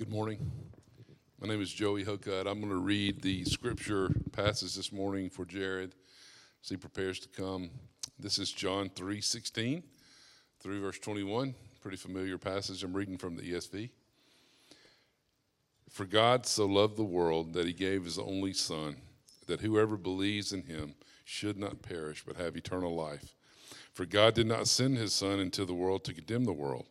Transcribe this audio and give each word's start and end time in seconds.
Good 0.00 0.08
morning. 0.08 0.50
My 1.42 1.46
name 1.46 1.60
is 1.60 1.70
Joey 1.70 2.06
Hokut. 2.06 2.46
I'm 2.46 2.58
going 2.58 2.72
to 2.72 2.76
read 2.76 3.20
the 3.20 3.44
scripture 3.44 4.10
passage 4.32 4.74
this 4.74 4.92
morning 4.92 5.28
for 5.28 5.44
Jared 5.44 5.94
as 6.64 6.70
he 6.70 6.78
prepares 6.78 7.18
to 7.18 7.28
come. 7.28 7.68
This 8.18 8.38
is 8.38 8.50
John 8.50 8.88
3 8.88 9.20
16 9.20 9.82
through 10.62 10.80
verse 10.80 10.98
21. 11.00 11.54
Pretty 11.82 11.98
familiar 11.98 12.38
passage. 12.38 12.82
I'm 12.82 12.94
reading 12.94 13.18
from 13.18 13.36
the 13.36 13.42
ESV. 13.42 13.90
For 15.90 16.06
God 16.06 16.46
so 16.46 16.64
loved 16.64 16.96
the 16.96 17.04
world 17.04 17.52
that 17.52 17.66
he 17.66 17.74
gave 17.74 18.06
his 18.06 18.18
only 18.18 18.54
Son, 18.54 18.96
that 19.48 19.60
whoever 19.60 19.98
believes 19.98 20.54
in 20.54 20.62
him 20.62 20.94
should 21.26 21.58
not 21.58 21.82
perish 21.82 22.24
but 22.26 22.36
have 22.38 22.56
eternal 22.56 22.94
life. 22.96 23.34
For 23.92 24.06
God 24.06 24.32
did 24.32 24.46
not 24.46 24.66
send 24.66 24.96
his 24.96 25.12
Son 25.12 25.40
into 25.40 25.66
the 25.66 25.74
world 25.74 26.04
to 26.04 26.14
condemn 26.14 26.44
the 26.44 26.54
world 26.54 26.86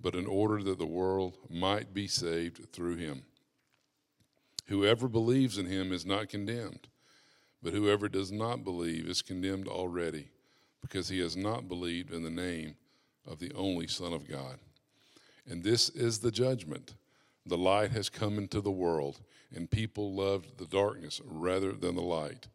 but 0.00 0.14
in 0.14 0.26
order 0.26 0.62
that 0.62 0.78
the 0.78 0.86
world 0.86 1.36
might 1.48 1.92
be 1.92 2.06
saved 2.06 2.72
through 2.72 2.96
him. 2.96 3.22
Whoever 4.66 5.08
believes 5.08 5.58
in 5.58 5.66
him 5.66 5.92
is 5.92 6.06
not 6.06 6.28
condemned, 6.28 6.88
but 7.62 7.72
whoever 7.72 8.08
does 8.08 8.32
not 8.32 8.64
believe 8.64 9.06
is 9.06 9.20
condemned 9.20 9.68
already, 9.68 10.28
because 10.80 11.08
he 11.08 11.18
has 11.20 11.36
not 11.36 11.68
believed 11.68 12.12
in 12.12 12.22
the 12.22 12.30
name 12.30 12.76
of 13.26 13.38
the 13.38 13.52
only 13.54 13.86
Son 13.86 14.12
of 14.12 14.28
God. 14.28 14.58
And 15.46 15.62
this 15.62 15.88
is 15.90 16.20
the 16.20 16.30
judgment. 16.30 16.94
The 17.44 17.58
light 17.58 17.90
has 17.90 18.08
come 18.08 18.38
into 18.38 18.60
the 18.60 18.70
world, 18.70 19.20
and 19.54 19.70
people 19.70 20.14
loved 20.14 20.58
the 20.58 20.66
darkness 20.66 21.20
rather 21.24 21.72
than 21.72 21.96
the 21.96 22.02
light, 22.02 22.48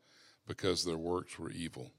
because 0.47 0.83
their 0.83 0.97
works 0.97 1.37
were 1.37 1.51
evil. 1.51 1.91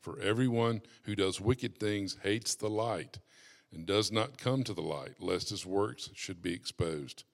For 0.00 0.20
everyone 0.20 0.82
who 1.02 1.16
does 1.16 1.40
wicked 1.40 1.78
things 1.78 2.16
hates 2.22 2.54
the 2.54 2.70
light 2.70 3.18
and 3.76 3.84
does 3.84 4.10
not 4.10 4.38
come 4.38 4.64
to 4.64 4.72
the 4.72 4.80
light, 4.80 5.16
lest 5.20 5.50
his 5.50 5.66
works 5.66 6.08
should 6.14 6.40
be 6.40 6.54
exposed. 6.54 7.24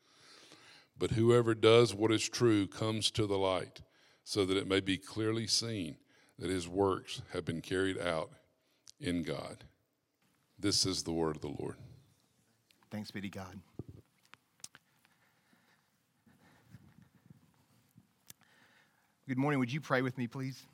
But 0.99 1.13
whoever 1.13 1.55
does 1.55 1.95
what 1.95 2.11
is 2.11 2.29
true 2.29 2.67
comes 2.67 3.13
to 3.13 3.29
the 3.29 3.39
light, 3.39 3.81
so 4.25 4.45
that 4.45 4.57
it 4.57 4.67
may 4.67 4.81
be 4.81 4.99
clearly 4.99 5.47
seen 5.47 5.99
that 6.41 6.51
his 6.51 6.69
works 6.69 7.23
have 7.33 7.45
been 7.45 7.61
carried 7.61 7.97
out 7.97 8.33
in 8.99 9.23
God. 9.23 9.63
This 10.59 10.85
is 10.85 11.05
the 11.05 11.13
word 11.13 11.37
of 11.37 11.43
the 11.43 11.55
Lord. 11.61 11.77
Thanks 12.91 13.13
be 13.13 13.21
to 13.21 13.29
God. 13.29 13.61
Good 19.29 19.39
morning. 19.39 19.61
Would 19.61 19.73
you 19.73 19.81
pray 19.81 20.03
with 20.03 20.19
me, 20.19 20.27
please? 20.27 20.67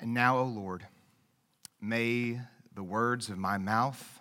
And 0.00 0.14
now, 0.14 0.38
O 0.38 0.44
Lord, 0.44 0.86
may 1.78 2.40
the 2.74 2.82
words 2.82 3.28
of 3.28 3.36
my 3.36 3.58
mouth, 3.58 4.20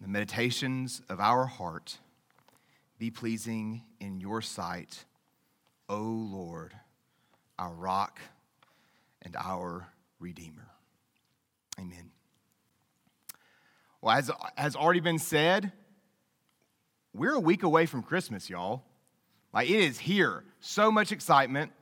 the 0.00 0.08
meditations 0.08 1.02
of 1.10 1.20
our 1.20 1.44
heart 1.44 1.98
be 2.98 3.10
pleasing 3.10 3.82
in 4.00 4.18
your 4.18 4.40
sight, 4.40 5.04
O 5.90 5.98
Lord, 5.98 6.72
our 7.58 7.72
rock 7.72 8.18
and 9.20 9.36
our 9.36 9.88
Redeemer. 10.18 10.70
Amen. 11.78 12.10
Well, 14.00 14.16
as 14.16 14.30
has 14.56 14.74
already 14.74 15.00
been 15.00 15.18
said, 15.18 15.70
we're 17.12 17.34
a 17.34 17.40
week 17.40 17.62
away 17.62 17.84
from 17.84 18.02
Christmas, 18.02 18.48
y'all. 18.48 18.84
Like 19.52 19.68
it 19.68 19.80
is 19.80 19.98
here. 19.98 20.44
So 20.60 20.90
much 20.90 21.12
excitement, 21.12 21.72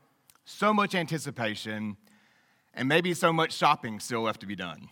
so 0.45 0.75
much 0.75 0.97
anticipation 0.97 1.97
and 2.75 2.89
maybe 2.89 3.15
so 3.15 3.33
much 3.33 3.53
shopping 3.53 4.01
still 4.01 4.23
left 4.23 4.41
to 4.41 4.47
be 4.47 4.57
done. 4.57 4.89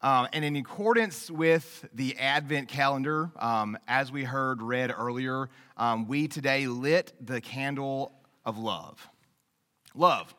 Uh, 0.00 0.28
and 0.32 0.44
in 0.44 0.54
accordance 0.54 1.28
with 1.28 1.84
the 1.92 2.16
Advent 2.18 2.68
calendar, 2.68 3.30
um, 3.36 3.76
as 3.88 4.12
we 4.12 4.22
heard 4.22 4.62
read 4.62 4.94
earlier, 4.96 5.48
um, 5.76 6.06
we 6.06 6.28
today 6.28 6.68
lit 6.68 7.12
the 7.20 7.40
candle 7.40 8.12
of 8.44 8.58
love. 8.58 9.08
Love. 9.94 10.32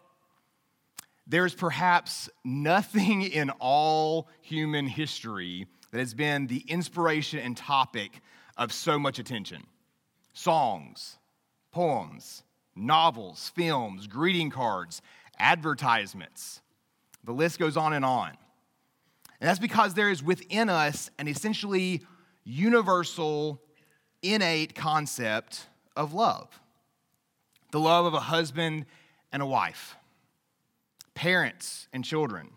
There's 1.27 1.53
perhaps 1.53 2.29
nothing 2.45 3.21
in 3.21 3.49
all 3.59 4.29
human 4.41 4.87
history 4.87 5.67
that 5.91 5.99
has 5.99 6.13
been 6.13 6.47
the 6.47 6.63
inspiration 6.67 7.39
and 7.39 7.57
topic 7.57 8.21
of 8.57 8.71
so 8.71 8.97
much 8.97 9.19
attention. 9.19 9.63
Songs, 10.33 11.17
poems, 11.71 12.43
novels, 12.75 13.51
films, 13.55 14.07
greeting 14.07 14.49
cards, 14.49 15.01
advertisements. 15.39 16.61
The 17.23 17.31
list 17.31 17.59
goes 17.59 17.77
on 17.77 17.93
and 17.93 18.05
on. 18.05 18.29
And 19.39 19.47
that's 19.47 19.59
because 19.59 19.93
there 19.93 20.09
is 20.09 20.21
within 20.21 20.69
us 20.69 21.09
an 21.17 21.27
essentially 21.27 22.01
universal, 22.43 23.61
innate 24.21 24.75
concept 24.75 25.67
of 25.95 26.13
love 26.13 26.47
the 27.71 27.79
love 27.79 28.05
of 28.05 28.15
a 28.15 28.19
husband 28.19 28.85
and 29.31 29.43
a 29.43 29.45
wife, 29.45 29.95
parents 31.13 31.87
and 31.93 32.03
children, 32.03 32.49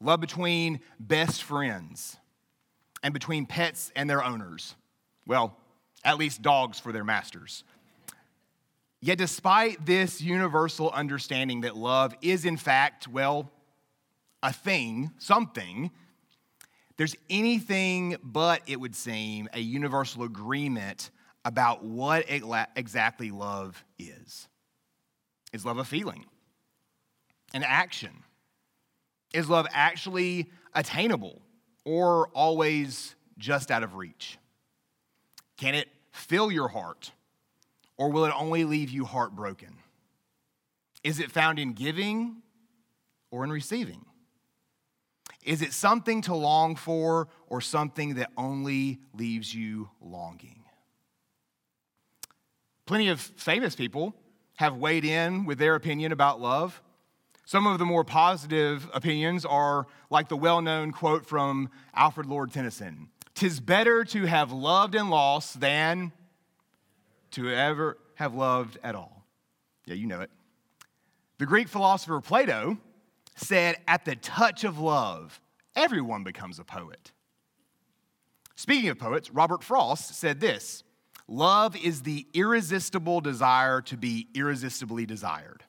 love 0.00 0.20
between 0.20 0.80
best 0.98 1.42
friends, 1.42 2.16
and 3.02 3.12
between 3.12 3.44
pets 3.44 3.92
and 3.94 4.08
their 4.08 4.24
owners. 4.24 4.74
Well, 5.26 5.56
at 6.04 6.18
least 6.18 6.42
dogs 6.42 6.78
for 6.80 6.92
their 6.92 7.04
masters. 7.04 7.64
Yet, 9.04 9.18
despite 9.18 9.84
this 9.84 10.20
universal 10.20 10.88
understanding 10.90 11.62
that 11.62 11.76
love 11.76 12.14
is, 12.22 12.44
in 12.44 12.56
fact, 12.56 13.08
well, 13.08 13.50
a 14.44 14.52
thing, 14.52 15.10
something, 15.18 15.90
there's 16.96 17.16
anything 17.28 18.16
but, 18.22 18.62
it 18.68 18.78
would 18.78 18.94
seem, 18.94 19.48
a 19.52 19.58
universal 19.58 20.22
agreement 20.22 21.10
about 21.44 21.84
what 21.84 22.26
exactly 22.28 23.32
love 23.32 23.84
is. 23.98 24.46
Is 25.52 25.66
love 25.66 25.78
a 25.78 25.84
feeling? 25.84 26.24
An 27.52 27.64
action? 27.64 28.22
Is 29.34 29.48
love 29.50 29.66
actually 29.72 30.48
attainable 30.74 31.42
or 31.84 32.28
always 32.28 33.16
just 33.36 33.72
out 33.72 33.82
of 33.82 33.96
reach? 33.96 34.38
Can 35.56 35.74
it 35.74 35.88
fill 36.12 36.52
your 36.52 36.68
heart? 36.68 37.10
Or 38.02 38.10
will 38.10 38.24
it 38.24 38.34
only 38.36 38.64
leave 38.64 38.90
you 38.90 39.04
heartbroken? 39.04 39.76
Is 41.04 41.20
it 41.20 41.30
found 41.30 41.60
in 41.60 41.72
giving 41.72 42.42
or 43.30 43.44
in 43.44 43.52
receiving? 43.52 44.04
Is 45.44 45.62
it 45.62 45.72
something 45.72 46.20
to 46.22 46.34
long 46.34 46.74
for 46.74 47.28
or 47.46 47.60
something 47.60 48.14
that 48.16 48.32
only 48.36 48.98
leaves 49.14 49.54
you 49.54 49.88
longing? 50.00 50.64
Plenty 52.86 53.06
of 53.06 53.20
famous 53.20 53.76
people 53.76 54.16
have 54.56 54.74
weighed 54.78 55.04
in 55.04 55.46
with 55.46 55.58
their 55.58 55.76
opinion 55.76 56.10
about 56.10 56.40
love. 56.40 56.82
Some 57.44 57.68
of 57.68 57.78
the 57.78 57.84
more 57.84 58.02
positive 58.02 58.90
opinions 58.92 59.44
are 59.44 59.86
like 60.10 60.28
the 60.28 60.36
well 60.36 60.60
known 60.60 60.90
quote 60.90 61.24
from 61.24 61.70
Alfred 61.94 62.26
Lord 62.26 62.52
Tennyson 62.52 63.10
Tis 63.36 63.60
better 63.60 64.04
to 64.06 64.26
have 64.26 64.50
loved 64.50 64.96
and 64.96 65.08
lost 65.08 65.60
than 65.60 66.10
to 67.32 67.50
ever 67.50 67.98
have 68.14 68.34
loved 68.34 68.78
at 68.82 68.94
all. 68.94 69.26
Yeah, 69.86 69.94
you 69.94 70.06
know 70.06 70.20
it. 70.20 70.30
The 71.38 71.46
Greek 71.46 71.68
philosopher 71.68 72.20
Plato 72.20 72.78
said, 73.36 73.76
At 73.88 74.04
the 74.04 74.16
touch 74.16 74.64
of 74.64 74.78
love, 74.78 75.40
everyone 75.74 76.24
becomes 76.24 76.58
a 76.58 76.64
poet. 76.64 77.12
Speaking 78.54 78.90
of 78.90 78.98
poets, 78.98 79.30
Robert 79.30 79.64
Frost 79.64 80.14
said 80.14 80.40
this 80.40 80.84
Love 81.26 81.76
is 81.76 82.02
the 82.02 82.26
irresistible 82.34 83.20
desire 83.20 83.80
to 83.82 83.96
be 83.96 84.28
irresistibly 84.34 85.06
desired. 85.06 85.64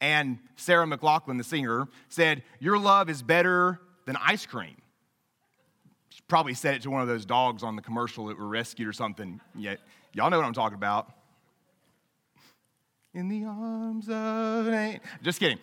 And 0.00 0.38
Sarah 0.56 0.86
McLachlan, 0.86 1.38
the 1.38 1.44
singer, 1.44 1.88
said, 2.08 2.42
Your 2.60 2.78
love 2.78 3.08
is 3.08 3.22
better 3.22 3.80
than 4.04 4.16
ice 4.16 4.44
cream. 4.44 4.76
Probably 6.28 6.54
said 6.54 6.74
it 6.74 6.82
to 6.82 6.90
one 6.90 7.02
of 7.02 7.08
those 7.08 7.24
dogs 7.24 7.62
on 7.62 7.76
the 7.76 7.82
commercial 7.82 8.26
that 8.26 8.38
were 8.38 8.48
rescued 8.48 8.88
or 8.88 8.92
something. 8.92 9.40
Yet 9.54 9.80
Y'all 10.16 10.30
know 10.30 10.38
what 10.38 10.46
I'm 10.46 10.54
talking 10.54 10.76
about. 10.76 11.12
In 13.12 13.28
the 13.28 13.44
arms 13.44 14.08
of 14.08 14.66
an 14.66 14.98
Just 15.22 15.38
kidding. 15.38 15.58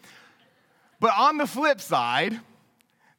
But 1.00 1.12
on 1.18 1.38
the 1.38 1.48
flip 1.48 1.82
side, 1.82 2.40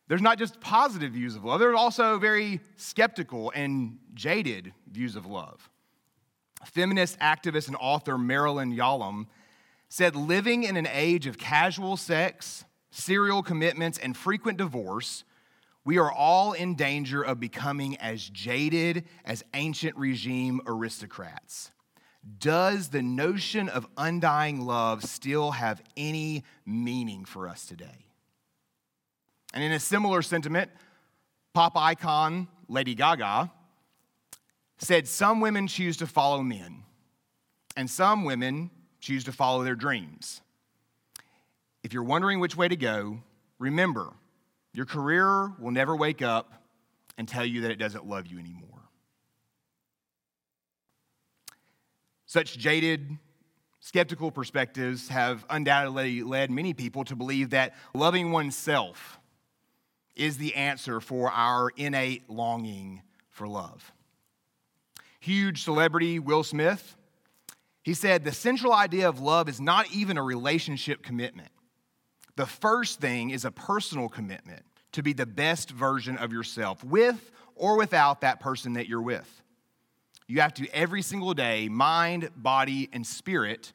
there's 0.07 0.23
not 0.23 0.39
just 0.39 0.61
positive 0.61 1.11
views 1.15 1.35
of 1.35 1.45
love, 1.45 1.59
there 1.59 1.71
are 1.71 1.77
also 1.77 2.21
very 2.21 2.61
skeptical 2.77 3.51
and 3.53 3.99
jaded 4.15 4.73
views 4.89 5.17
of 5.17 5.27
love. 5.27 5.69
Feminist 6.65 7.19
activist 7.19 7.67
and 7.67 7.77
author 7.81 8.17
Marilyn 8.17 8.73
Yalom 8.73 9.27
said 9.89 10.15
living 10.15 10.63
in 10.63 10.77
an 10.77 10.87
age 10.87 11.27
of 11.27 11.37
casual 11.37 11.97
sex, 11.97 12.65
serial 12.93 13.43
commitments, 13.43 13.99
and 13.99 14.17
frequent 14.17 14.57
divorce 14.57 15.25
we 15.85 15.99
are 15.99 16.11
all 16.11 16.53
in 16.53 16.75
danger 16.77 17.23
of 17.23 17.39
becoming 17.39 17.97
as 17.99 18.29
jaded 18.29 19.05
as 19.25 19.45
ancient 19.53 19.97
regime 19.97 20.61
aristocrats. 20.67 21.71
Does 22.39 22.89
the 22.89 23.03
notion 23.03 23.69
of 23.69 23.87
undying 23.99 24.63
love 24.63 25.05
still 25.05 25.51
have 25.51 25.83
any 25.97 26.43
meaning 26.65 27.27
for 27.27 27.49
us 27.49 27.67
today? 27.67 28.07
And 29.53 29.63
in 29.63 29.73
a 29.73 29.81
similar 29.81 30.23
sentiment, 30.23 30.71
pop 31.53 31.77
icon 31.77 32.49
Lady 32.67 32.95
Gaga 32.95 33.53
said 34.79 35.07
some 35.07 35.41
women 35.41 35.67
choose 35.67 35.99
to 35.99 36.07
follow 36.07 36.43
men, 36.43 36.83
and 37.77 37.91
some 37.91 38.25
women 38.25 38.71
choose 39.01 39.25
to 39.25 39.33
follow 39.33 39.63
their 39.63 39.77
dreams. 39.77 40.41
If 41.83 41.93
you're 41.93 42.03
wondering 42.03 42.41
which 42.41 42.57
way 42.57 42.69
to 42.69 42.77
go, 42.77 43.21
remember 43.59 44.15
your 44.75 44.87
career 44.87 45.53
will 45.59 45.71
never 45.71 45.97
wake 45.97 46.21
up 46.21 46.53
and 47.17 47.29
tell 47.29 47.47
you 47.47 47.63
that 47.63 47.71
it 47.71 47.77
doesn't 47.79 48.07
love 48.07 48.27
you 48.27 48.39
anymore. 48.39 48.69
Such 52.27 52.59
jaded, 52.59 53.17
skeptical 53.79 54.33
perspectives 54.33 55.09
have 55.09 55.47
undoubtedly 55.49 56.25
led 56.25 56.51
many 56.51 56.75
people 56.75 57.05
to 57.05 57.15
believe 57.15 57.51
that 57.51 57.75
loving 57.95 58.33
oneself 58.33 59.21
is 60.17 60.39
the 60.39 60.57
answer 60.57 61.01
for 61.01 61.31
our 61.31 61.71
innate 61.77 62.29
longing 62.29 63.03
for 63.31 63.47
love. 63.47 63.93
Huge 65.21 65.63
celebrity 65.63 66.19
Will 66.19 66.43
Smith, 66.43 66.97
he 67.83 67.95
said, 67.95 68.25
The 68.25 68.33
central 68.33 68.73
idea 68.73 69.09
of 69.09 69.21
love 69.21 69.49
is 69.49 69.61
not 69.61 69.89
even 69.93 70.19
a 70.19 70.23
relationship 70.23 71.03
commitment. 71.03 71.51
The 72.37 72.47
first 72.47 73.01
thing 73.01 73.31
is 73.31 73.45
a 73.45 73.51
personal 73.51 74.09
commitment 74.09 74.65
to 74.93 75.03
be 75.03 75.13
the 75.13 75.27
best 75.27 75.71
version 75.71 76.17
of 76.17 76.33
yourself, 76.33 76.83
with 76.85 77.31
or 77.57 77.77
without 77.77 78.21
that 78.23 78.41
person 78.41 78.75
that 78.75 78.89
you're 78.89 79.03
with. 79.03 79.43
You 80.27 80.41
have 80.41 80.55
to 80.55 80.69
every 80.75 81.03
single 81.03 81.35
day, 81.35 81.69
mind, 81.69 82.31
body, 82.37 82.89
and 82.93 83.07
spirit, 83.07 83.73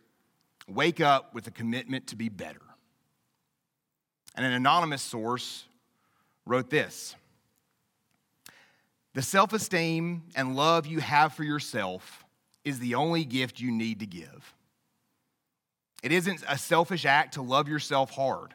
wake 0.68 1.00
up 1.00 1.34
with 1.34 1.48
a 1.48 1.52
commitment 1.52 2.08
to 2.08 2.16
be 2.16 2.30
better. 2.30 2.62
And 4.36 4.46
an 4.46 4.54
anonymous 4.54 5.02
source 5.02 5.66
wrote 6.46 6.70
this 6.70 7.16
The 9.14 9.22
self 9.22 9.54
esteem 9.54 10.24
and 10.36 10.56
love 10.56 10.86
you 10.86 11.00
have 11.00 11.34
for 11.34 11.44
yourself 11.44 12.26
is 12.64 12.80
the 12.80 12.96
only 12.96 13.26
gift 13.26 13.60
you 13.60 13.72
need 13.72 14.00
to 14.00 14.06
give. 14.06 14.54
It 16.01 16.12
isn't 16.12 16.44
a 16.48 16.57
selfish 16.57 17.06
act 17.06 17.34
to 17.34 17.42
love 17.42 17.68
yourself 17.68 18.12
hard. 18.12 18.54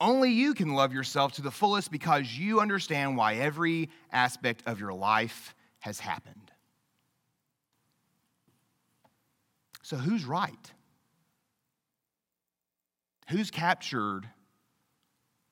Only 0.00 0.30
you 0.30 0.54
can 0.54 0.74
love 0.74 0.92
yourself 0.92 1.32
to 1.32 1.42
the 1.42 1.50
fullest 1.50 1.90
because 1.90 2.36
you 2.36 2.60
understand 2.60 3.16
why 3.16 3.34
every 3.36 3.88
aspect 4.12 4.62
of 4.66 4.78
your 4.78 4.92
life 4.92 5.54
has 5.80 5.98
happened. 5.98 6.50
So, 9.82 9.96
who's 9.96 10.24
right? 10.24 10.72
Who's 13.30 13.50
captured 13.50 14.28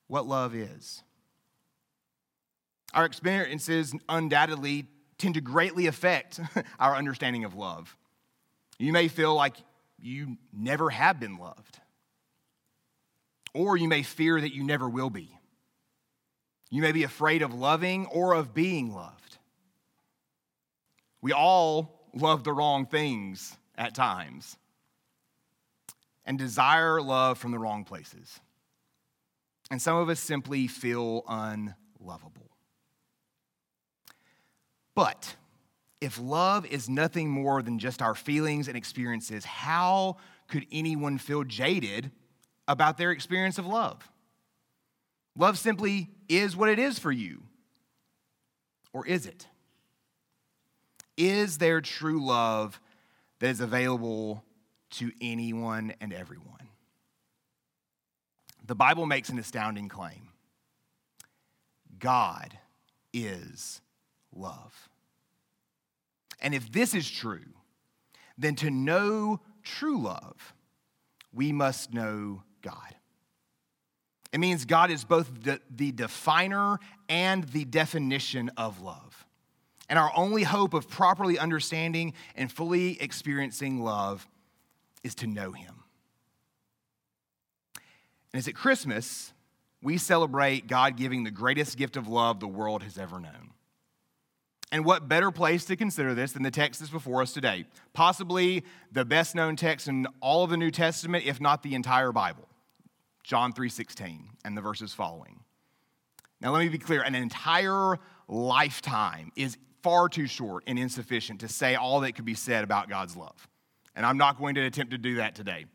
what 0.08 0.26
love 0.26 0.54
is? 0.54 1.02
Our 2.92 3.04
experiences 3.04 3.94
undoubtedly 4.08 4.86
tend 5.18 5.34
to 5.34 5.40
greatly 5.40 5.86
affect 5.86 6.40
our 6.78 6.94
understanding 6.94 7.44
of 7.44 7.54
love. 7.54 7.96
You 8.78 8.92
may 8.92 9.08
feel 9.08 9.34
like 9.34 9.56
you 10.04 10.36
never 10.52 10.90
have 10.90 11.18
been 11.18 11.38
loved, 11.38 11.78
or 13.54 13.76
you 13.76 13.88
may 13.88 14.02
fear 14.02 14.40
that 14.40 14.54
you 14.54 14.62
never 14.62 14.88
will 14.88 15.10
be. 15.10 15.30
You 16.70 16.82
may 16.82 16.92
be 16.92 17.04
afraid 17.04 17.42
of 17.42 17.54
loving 17.54 18.06
or 18.06 18.34
of 18.34 18.52
being 18.52 18.92
loved. 18.92 19.38
We 21.22 21.32
all 21.32 22.10
love 22.14 22.44
the 22.44 22.52
wrong 22.52 22.86
things 22.86 23.56
at 23.76 23.94
times 23.94 24.56
and 26.26 26.38
desire 26.38 27.00
love 27.00 27.38
from 27.38 27.52
the 27.52 27.58
wrong 27.58 27.84
places. 27.84 28.40
And 29.70 29.80
some 29.80 29.96
of 29.96 30.08
us 30.08 30.20
simply 30.20 30.66
feel 30.66 31.24
unlovable. 31.28 32.50
But 34.94 35.36
if 36.04 36.20
love 36.20 36.66
is 36.66 36.88
nothing 36.88 37.30
more 37.30 37.62
than 37.62 37.78
just 37.78 38.02
our 38.02 38.14
feelings 38.14 38.68
and 38.68 38.76
experiences, 38.76 39.44
how 39.44 40.18
could 40.48 40.66
anyone 40.70 41.16
feel 41.18 41.44
jaded 41.44 42.10
about 42.68 42.98
their 42.98 43.10
experience 43.10 43.58
of 43.58 43.66
love? 43.66 44.08
Love 45.36 45.58
simply 45.58 46.10
is 46.28 46.56
what 46.56 46.68
it 46.68 46.78
is 46.78 46.98
for 46.98 47.10
you. 47.10 47.42
Or 48.92 49.06
is 49.06 49.26
it? 49.26 49.46
Is 51.16 51.58
there 51.58 51.80
true 51.80 52.24
love 52.24 52.80
that 53.40 53.48
is 53.48 53.60
available 53.60 54.44
to 54.90 55.10
anyone 55.20 55.94
and 56.00 56.12
everyone? 56.12 56.68
The 58.66 58.74
Bible 58.74 59.06
makes 59.06 59.28
an 59.30 59.38
astounding 59.38 59.88
claim 59.88 60.28
God 61.98 62.58
is 63.12 63.80
love. 64.34 64.88
And 66.44 66.54
if 66.54 66.70
this 66.70 66.94
is 66.94 67.10
true, 67.10 67.40
then 68.36 68.54
to 68.56 68.70
know 68.70 69.40
true 69.62 69.98
love, 69.98 70.54
we 71.32 71.52
must 71.52 71.94
know 71.94 72.42
God. 72.60 72.94
It 74.30 74.40
means 74.40 74.66
God 74.66 74.90
is 74.90 75.04
both 75.04 75.42
the, 75.42 75.60
the, 75.74 75.90
definer 75.90 76.78
and 77.08 77.44
the 77.44 77.64
definition 77.64 78.50
of 78.58 78.82
love. 78.82 79.26
And 79.88 79.98
our 79.98 80.12
only 80.14 80.42
hope 80.42 80.74
of 80.74 80.88
properly 80.88 81.38
understanding 81.38 82.12
and 82.36 82.52
fully 82.52 83.00
experiencing 83.00 83.82
love 83.82 84.28
is 85.02 85.14
to 85.16 85.26
know 85.26 85.52
Him. 85.52 85.74
And 88.32 88.38
as 88.38 88.48
at 88.48 88.54
Christmas, 88.54 89.32
we 89.82 89.96
celebrate 89.96 90.66
God 90.66 90.96
giving 90.96 91.24
the 91.24 91.30
greatest 91.30 91.78
gift 91.78 91.96
of 91.96 92.06
love 92.06 92.40
the 92.40 92.48
world 92.48 92.82
has 92.82 92.98
ever 92.98 93.18
known. 93.18 93.53
And 94.74 94.84
what 94.84 95.06
better 95.06 95.30
place 95.30 95.64
to 95.66 95.76
consider 95.76 96.16
this 96.16 96.32
than 96.32 96.42
the 96.42 96.50
text 96.50 96.80
that's 96.80 96.90
before 96.90 97.22
us 97.22 97.32
today? 97.32 97.64
Possibly 97.92 98.64
the 98.90 99.04
best 99.04 99.36
known 99.36 99.54
text 99.54 99.86
in 99.86 100.04
all 100.20 100.42
of 100.42 100.50
the 100.50 100.56
New 100.56 100.72
Testament, 100.72 101.24
if 101.24 101.40
not 101.40 101.62
the 101.62 101.76
entire 101.76 102.10
Bible. 102.10 102.48
John 103.22 103.52
3:16 103.52 104.30
and 104.44 104.56
the 104.56 104.60
verses 104.60 104.92
following. 104.92 105.44
Now 106.40 106.50
let 106.50 106.58
me 106.58 106.70
be 106.70 106.78
clear, 106.78 107.02
an 107.02 107.14
entire 107.14 108.00
lifetime 108.26 109.30
is 109.36 109.58
far 109.84 110.08
too 110.08 110.26
short 110.26 110.64
and 110.66 110.76
insufficient 110.76 111.38
to 111.42 111.48
say 111.48 111.76
all 111.76 112.00
that 112.00 112.16
could 112.16 112.24
be 112.24 112.34
said 112.34 112.64
about 112.64 112.88
God's 112.88 113.16
love. 113.16 113.46
And 113.94 114.04
I'm 114.04 114.18
not 114.18 114.40
going 114.40 114.56
to 114.56 114.62
attempt 114.62 114.90
to 114.90 114.98
do 114.98 115.14
that 115.18 115.36
today. 115.36 115.66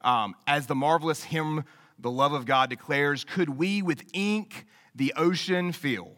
Um, 0.00 0.34
as 0.46 0.66
the 0.66 0.74
marvelous 0.74 1.22
hymn, 1.22 1.64
The 1.98 2.10
Love 2.10 2.32
of 2.32 2.46
God 2.46 2.70
declares, 2.70 3.22
could 3.22 3.50
we 3.50 3.82
with 3.82 4.02
ink 4.14 4.64
the 4.94 5.12
ocean 5.14 5.72
fill? 5.72 6.16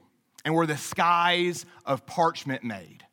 And 0.48 0.54
were 0.54 0.66
the 0.66 0.78
skies 0.78 1.66
of 1.84 2.06
parchment 2.06 2.64
made. 2.64 3.04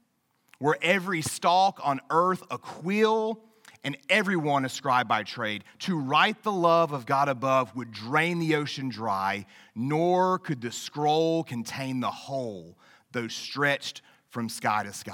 Were 0.62 0.78
every 0.82 1.22
stalk 1.22 1.82
on 1.84 2.00
earth 2.10 2.42
a 2.50 2.58
quill, 2.58 3.44
and 3.84 3.98
everyone 4.10 4.64
a 4.64 4.70
scribe 4.70 5.10
by 5.10 5.24
trade. 5.24 5.66
To 5.80 6.00
write 6.00 6.44
the 6.44 6.52
love 6.54 6.94
of 6.94 7.06
God 7.06 7.28
above 7.28 7.76
would 7.76 7.92
drain 7.92 8.40
the 8.40 8.56
ocean 8.56 8.88
dry, 8.88 9.48
nor 9.76 10.40
could 10.40 10.62
the 10.62 10.72
scroll 10.72 11.44
contain 11.44 12.00
the 12.00 12.10
whole, 12.10 12.78
though 13.12 13.28
stretched 13.28 14.02
from 14.30 14.48
sky 14.48 14.84
to 14.84 14.94
sky. 14.94 15.14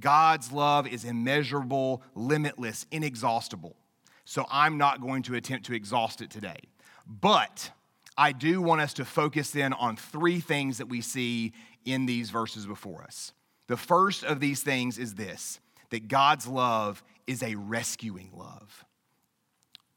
God's 0.00 0.52
love 0.52 0.86
is 0.86 1.04
immeasurable, 1.04 2.02
limitless, 2.14 2.86
inexhaustible. 2.90 3.76
So 4.24 4.46
I'm 4.50 4.78
not 4.78 5.02
going 5.02 5.22
to 5.24 5.34
attempt 5.34 5.66
to 5.66 5.74
exhaust 5.74 6.22
it 6.22 6.30
today. 6.30 6.60
But 7.06 7.72
I 8.16 8.32
do 8.32 8.62
want 8.62 8.80
us 8.80 8.94
to 8.94 9.04
focus 9.04 9.56
in 9.56 9.72
on 9.72 9.96
three 9.96 10.40
things 10.40 10.78
that 10.78 10.86
we 10.86 11.00
see 11.00 11.52
in 11.84 12.06
these 12.06 12.30
verses 12.30 12.66
before 12.66 13.02
us. 13.02 13.32
The 13.66 13.76
first 13.76 14.24
of 14.24 14.40
these 14.40 14.62
things 14.62 14.98
is 14.98 15.14
this 15.14 15.60
that 15.90 16.08
God's 16.08 16.46
love 16.46 17.02
is 17.26 17.42
a 17.42 17.54
rescuing 17.54 18.30
love. 18.34 18.84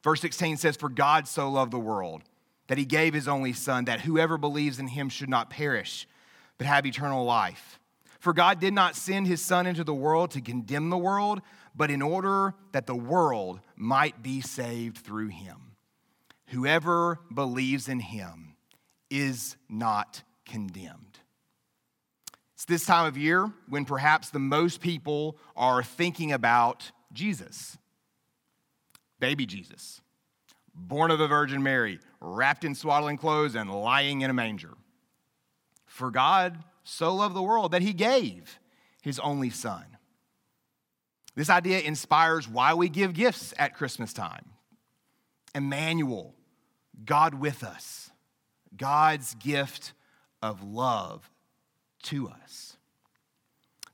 Verse 0.04 0.22
16 0.22 0.58
says, 0.58 0.78
For 0.78 0.90
God 0.90 1.28
so 1.28 1.50
loved 1.50 1.72
the 1.72 1.80
world 1.80 2.24
that 2.68 2.78
he 2.78 2.86
gave 2.86 3.14
his 3.14 3.28
only 3.28 3.54
Son, 3.54 3.86
that 3.86 4.02
whoever 4.02 4.38
believes 4.38 4.80
in 4.80 4.88
him 4.88 5.10
should 5.10 5.30
not 5.30 5.50
perish, 5.50 6.08
but 6.58 6.68
have 6.68 6.86
eternal 6.86 7.26
life. 7.26 7.80
For 8.20 8.34
God 8.34 8.60
did 8.60 8.74
not 8.74 8.96
send 8.96 9.28
his 9.28 9.42
Son 9.42 9.66
into 9.66 9.84
the 9.84 9.94
world 9.94 10.32
to 10.32 10.42
condemn 10.42 10.90
the 10.90 10.98
world, 10.98 11.42
but 11.76 11.92
in 11.92 12.02
order 12.02 12.54
that 12.72 12.88
the 12.88 12.96
world 12.96 13.60
might 13.76 14.22
be 14.22 14.42
saved 14.42 14.98
through 14.98 15.28
him. 15.28 15.67
Whoever 16.48 17.20
believes 17.34 17.90
in 17.90 18.00
him 18.00 18.56
is 19.10 19.58
not 19.70 20.24
condemned. 20.46 21.20
It's 22.56 22.66
this 22.66 22.86
time 22.86 23.06
of 23.06 23.18
year 23.18 23.52
when 23.68 23.86
perhaps 23.86 24.30
the 24.30 24.40
most 24.40 24.82
people 24.82 25.38
are 25.56 25.84
thinking 25.84 26.32
about 26.32 26.92
Jesus, 27.14 27.78
baby 29.20 29.46
Jesus, 29.46 30.02
born 30.74 31.12
of 31.12 31.20
the 31.20 31.28
Virgin 31.28 31.62
Mary, 31.62 32.00
wrapped 32.20 32.64
in 32.64 32.76
swaddling 32.76 33.18
clothes 33.18 33.56
and 33.56 33.70
lying 33.70 34.22
in 34.22 34.30
a 34.30 34.34
manger. 34.34 34.74
For 35.86 36.12
God 36.12 36.64
so 36.84 37.14
loved 37.14 37.36
the 37.36 37.44
world 37.44 37.72
that 37.72 37.82
he 37.82 37.94
gave 37.94 38.60
his 39.02 39.20
only 39.20 39.50
son. 39.50 39.86
This 41.36 41.50
idea 41.50 41.80
inspires 41.80 42.48
why 42.48 42.74
we 42.74 42.90
give 42.90 43.14
gifts 43.14 43.54
at 43.60 43.76
Christmas 43.76 44.14
time. 44.14 44.46
Emmanuel, 45.54 46.34
God 47.04 47.34
with 47.36 47.64
us, 47.64 48.10
God's 48.76 49.36
gift 49.36 49.94
of 50.42 50.64
love 50.64 51.30
to 52.04 52.30
us. 52.30 52.78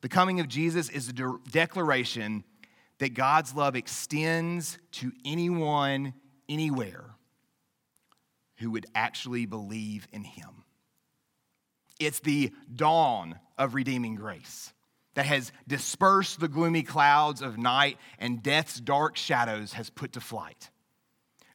The 0.02 0.10
coming 0.10 0.40
of 0.40 0.48
Jesus 0.48 0.90
is 0.90 1.08
a 1.10 1.14
de- 1.14 1.40
declaration 1.50 2.44
that 3.00 3.14
God's 3.14 3.56
love 3.56 3.76
extends 3.76 4.78
to 4.94 5.12
anyone, 5.26 6.14
anywhere 6.50 7.16
who 8.58 8.72
would 8.72 8.86
actually 8.94 9.46
believe 9.46 10.08
in 10.12 10.24
him. 10.24 10.64
It's 12.00 12.20
the 12.20 12.52
dawn 12.74 13.40
of 13.58 13.74
redeeming 13.74 14.16
grace 14.16 14.74
that 15.16 15.26
has 15.26 15.52
dispersed 15.68 16.40
the 16.40 16.48
gloomy 16.48 16.84
clouds 16.84 17.42
of 17.42 17.58
night 17.58 17.98
and 18.20 18.42
death's 18.42 18.80
dark 18.80 19.16
shadows 19.16 19.74
has 19.74 19.90
put 19.90 20.14
to 20.14 20.22
flight. 20.22 20.70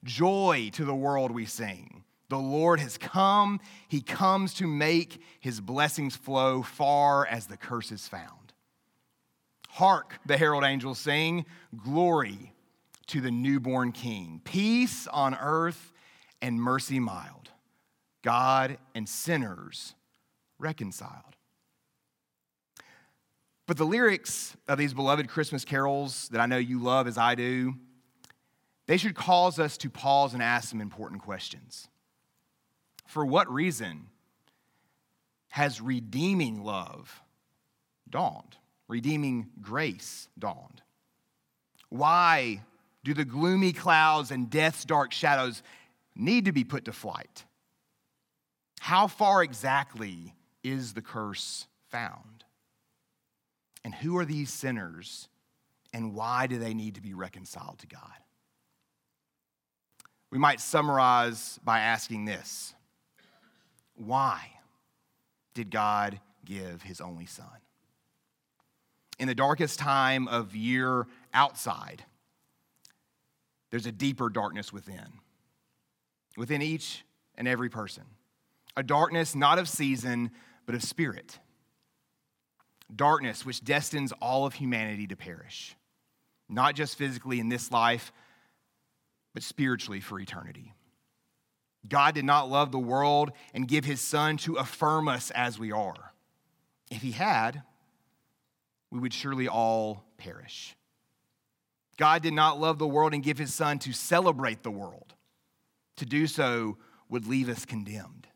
Joy 0.09 0.71
to 0.73 0.87
the 0.87 0.95
world 0.95 1.31
we 1.31 1.45
sing. 1.45 2.03
The 2.31 2.39
Lord 2.39 2.81
has 2.81 2.97
come. 2.97 3.61
He 3.89 4.01
comes 4.01 4.55
to 4.55 4.67
make 4.67 5.21
his 5.39 5.61
blessings 5.61 6.17
flow 6.17 6.63
far 6.63 7.27
as 7.27 7.47
the 7.47 7.59
curse 7.59 7.93
is 7.93 8.09
found. 8.09 8.55
Hark, 9.69 10.19
the 10.25 10.39
herald 10.39 10.65
angels 10.65 10.99
sing, 10.99 11.45
glory 11.77 12.55
to 13.09 13.21
the 13.21 13.31
newborn 13.31 13.93
king. 13.93 14.41
Peace 14.45 15.07
on 15.09 15.35
earth 15.35 15.93
and 16.41 16.61
mercy 16.61 16.99
mild. 16.99 17.51
God 18.23 18.79
and 18.95 19.07
sinners 19.07 19.95
reconciled. 20.59 21.37
But 23.67 23.77
the 23.77 23.85
lyrics 23.85 24.57
of 24.67 24.79
these 24.79 24.95
beloved 24.95 25.29
Christmas 25.29 25.67
carols 25.67 26.29
that 26.31 26.41
I 26.41 26.47
know 26.47 26.57
you 26.57 26.79
love 26.79 27.07
as 27.07 27.19
I 27.19 27.35
do, 27.35 27.75
they 28.89 28.97
should 28.97 29.15
cause 29.15 29.59
us 29.59 29.77
to 29.77 29.91
pause 29.91 30.33
and 30.33 30.43
ask 30.43 30.71
some 30.71 30.81
important 30.81 31.21
questions. 31.21 31.89
For 33.07 33.25
what 33.25 33.53
reason 33.53 34.09
has 35.51 35.81
redeeming 35.81 36.65
love 36.65 37.23
dawned? 38.09 38.57
Redeeming 38.89 39.51
grace 39.61 40.29
dawned? 40.39 40.81
Why 41.91 42.63
do 43.05 43.13
the 43.13 43.27
gloomy 43.27 43.75
clouds 43.75 44.31
and 44.31 44.49
death's 44.49 44.87
dark 44.87 45.13
shadows 45.13 45.63
need 46.17 46.47
to 46.47 46.53
be 46.53 46.65
put 46.65 46.87
to 46.87 46.93
flight? 46.93 47.45
How 48.81 49.07
far 49.07 49.43
exactly 49.43 50.35
is 50.65 50.95
the 50.95 51.03
curse 51.03 51.67
found? 51.91 52.45
And 53.85 53.95
who 53.95 54.17
are 54.17 54.25
these 54.25 54.51
sinners 54.51 55.29
and 55.93 56.15
why 56.15 56.47
do 56.47 56.59
they 56.59 56.73
need 56.73 56.95
to 56.95 57.03
be 57.03 57.13
reconciled 57.13 57.81
to 57.81 57.87
God? 57.87 58.17
We 60.31 60.39
might 60.39 60.61
summarize 60.61 61.59
by 61.65 61.81
asking 61.81 62.25
this 62.25 62.75
Why 63.95 64.51
did 65.55 65.71
God 65.71 66.21
give 66.45 66.83
his 66.83 67.01
only 67.01 67.27
son? 67.27 67.47
In 69.19 69.27
the 69.27 69.35
darkest 69.35 69.79
time 69.79 70.29
of 70.29 70.55
year 70.55 71.07
outside, 71.35 72.05
there's 73.71 73.87
a 73.87 73.93
deeper 73.93 74.29
darkness 74.29 74.73
within, 74.73 75.21
within 76.37 76.63
each 76.63 77.05
and 77.37 77.49
every 77.49 77.69
person. 77.69 78.05
A 78.77 78.83
darkness 78.83 79.35
not 79.35 79.59
of 79.59 79.69
season, 79.69 80.31
but 80.67 80.75
of 80.75 80.83
spirit 80.83 81.39
darkness 82.95 83.45
which 83.45 83.63
destines 83.65 84.13
all 84.21 84.47
of 84.47 84.55
humanity 84.55 85.07
to 85.07 85.17
perish, 85.17 85.77
not 86.49 86.75
just 86.75 86.97
physically 86.97 87.41
in 87.41 87.49
this 87.49 87.71
life, 87.71 88.13
but 89.39 89.45
spiritually 89.45 90.01
for 90.01 90.19
eternity. 90.19 90.75
God 91.89 92.17
did 92.17 92.25
not 92.25 92.51
love 92.51 92.73
the 92.73 92.79
world 92.81 93.31
and 93.55 93.69
give 93.69 93.85
his 93.85 94.01
son 94.01 94.37
to 94.39 94.57
affirm 94.57 95.07
us 95.07 95.31
as 95.31 95.61
we 95.61 95.71
are. 95.71 96.13
If 96.91 97.03
he 97.03 97.13
had, 97.13 97.63
we 98.91 98.99
would 98.99 99.15
surely 99.15 99.47
all 99.47 100.03
perish. 100.17 100.75
God 101.99 102.21
did 102.21 102.33
not 102.33 102.59
love 102.59 102.81
the 102.81 102.89
world 102.89 103.15
and 103.15 103.23
give 103.23 103.39
his 103.39 103.55
son 103.55 103.79
to 103.79 103.93
celebrate 103.93 104.65
the 104.65 104.73
world. 104.73 105.15
To 105.99 106.05
do 106.05 106.27
so 106.27 106.77
would 107.09 107.29
leave 107.29 107.49
us 107.49 107.65
condemned. 107.65 108.27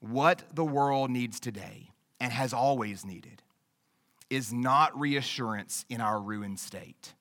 What 0.00 0.42
the 0.52 0.62
world 0.62 1.10
needs 1.10 1.40
today 1.40 1.88
and 2.20 2.34
has 2.34 2.52
always 2.52 3.02
needed 3.02 3.42
is 4.28 4.52
not 4.52 5.00
reassurance 5.00 5.86
in 5.88 6.02
our 6.02 6.20
ruined 6.20 6.60
state, 6.60 7.14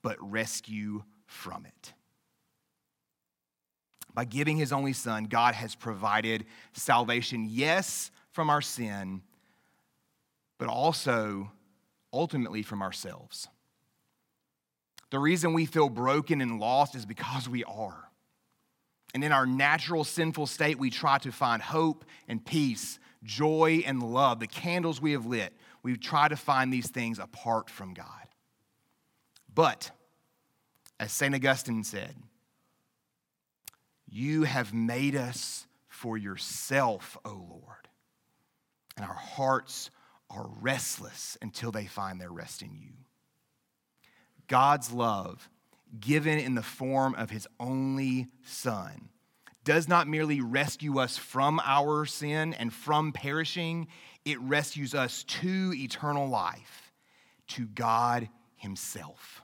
but 0.00 0.16
rescue 0.22 1.02
from 1.32 1.66
it. 1.66 1.92
By 4.14 4.24
giving 4.24 4.56
his 4.56 4.72
only 4.72 4.92
son, 4.92 5.24
God 5.24 5.54
has 5.54 5.74
provided 5.74 6.44
salvation, 6.72 7.46
yes, 7.50 8.10
from 8.32 8.50
our 8.50 8.60
sin, 8.60 9.22
but 10.58 10.68
also 10.68 11.50
ultimately 12.12 12.62
from 12.62 12.82
ourselves. 12.82 13.48
The 15.10 15.18
reason 15.18 15.54
we 15.54 15.66
feel 15.66 15.88
broken 15.88 16.40
and 16.40 16.60
lost 16.60 16.94
is 16.94 17.06
because 17.06 17.48
we 17.48 17.64
are. 17.64 18.08
And 19.14 19.24
in 19.24 19.32
our 19.32 19.46
natural 19.46 20.04
sinful 20.04 20.46
state, 20.46 20.78
we 20.78 20.90
try 20.90 21.18
to 21.18 21.32
find 21.32 21.60
hope 21.60 22.04
and 22.28 22.44
peace 22.44 22.98
joy, 23.24 23.82
and 23.86 24.02
love, 24.02 24.40
the 24.40 24.46
candles 24.46 25.00
we 25.00 25.12
have 25.12 25.26
lit, 25.26 25.52
we 25.82 25.96
try 25.96 26.28
to 26.28 26.36
find 26.36 26.72
these 26.72 26.88
things 26.88 27.18
apart 27.18 27.70
from 27.70 27.94
God. 27.94 28.06
But, 29.54 29.90
as 31.02 31.10
St. 31.10 31.34
Augustine 31.34 31.82
said, 31.82 32.14
you 34.08 34.44
have 34.44 34.72
made 34.72 35.16
us 35.16 35.66
for 35.88 36.16
yourself, 36.16 37.18
O 37.24 37.30
Lord, 37.30 37.88
and 38.96 39.04
our 39.04 39.12
hearts 39.12 39.90
are 40.30 40.48
restless 40.60 41.36
until 41.42 41.72
they 41.72 41.86
find 41.86 42.20
their 42.20 42.30
rest 42.30 42.62
in 42.62 42.76
you. 42.76 42.92
God's 44.46 44.92
love, 44.92 45.50
given 45.98 46.38
in 46.38 46.54
the 46.54 46.62
form 46.62 47.16
of 47.16 47.30
his 47.30 47.48
only 47.58 48.28
Son, 48.44 49.08
does 49.64 49.88
not 49.88 50.06
merely 50.06 50.40
rescue 50.40 51.00
us 51.00 51.18
from 51.18 51.60
our 51.64 52.06
sin 52.06 52.54
and 52.54 52.72
from 52.72 53.10
perishing, 53.10 53.88
it 54.24 54.40
rescues 54.40 54.94
us 54.94 55.24
to 55.24 55.72
eternal 55.74 56.28
life, 56.28 56.92
to 57.48 57.66
God 57.66 58.28
Himself. 58.54 59.41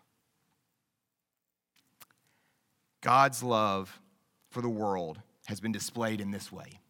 God's 3.00 3.42
love 3.42 4.00
for 4.50 4.60
the 4.60 4.68
world 4.68 5.20
has 5.46 5.60
been 5.60 5.72
displayed 5.72 6.20
in 6.20 6.30
this 6.30 6.50
way 6.52 6.80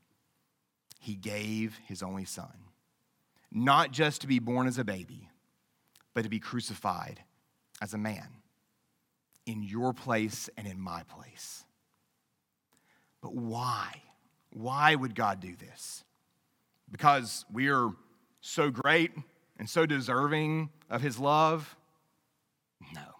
He 1.00 1.14
gave 1.14 1.78
His 1.86 2.02
only 2.02 2.24
Son, 2.24 2.52
not 3.52 3.92
just 3.92 4.20
to 4.22 4.26
be 4.26 4.38
born 4.38 4.66
as 4.66 4.78
a 4.78 4.84
baby, 4.84 5.28
but 6.14 6.22
to 6.22 6.28
be 6.28 6.40
crucified 6.40 7.22
as 7.80 7.94
a 7.94 7.98
man 7.98 8.28
in 9.46 9.62
your 9.62 9.92
place 9.92 10.50
and 10.56 10.66
in 10.66 10.80
my 10.80 11.02
place. 11.04 11.64
But 13.20 13.34
why? 13.34 14.02
Why 14.50 14.94
would 14.94 15.14
God 15.14 15.40
do 15.40 15.54
this? 15.56 16.04
Because 16.90 17.44
we 17.52 17.68
are 17.68 17.90
so 18.40 18.70
great 18.70 19.12
and 19.58 19.68
so 19.68 19.86
deserving 19.86 20.70
of 20.88 21.02
his 21.02 21.18
love? 21.18 21.76
No. 22.94 23.17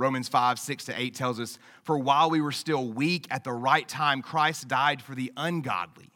Romans 0.00 0.28
5, 0.28 0.58
6 0.58 0.86
to 0.86 1.00
8 1.00 1.14
tells 1.14 1.38
us, 1.38 1.58
For 1.82 1.98
while 1.98 2.30
we 2.30 2.40
were 2.40 2.52
still 2.52 2.88
weak, 2.88 3.26
at 3.30 3.44
the 3.44 3.52
right 3.52 3.86
time, 3.86 4.22
Christ 4.22 4.66
died 4.66 5.02
for 5.02 5.14
the 5.14 5.32
ungodly. 5.36 6.10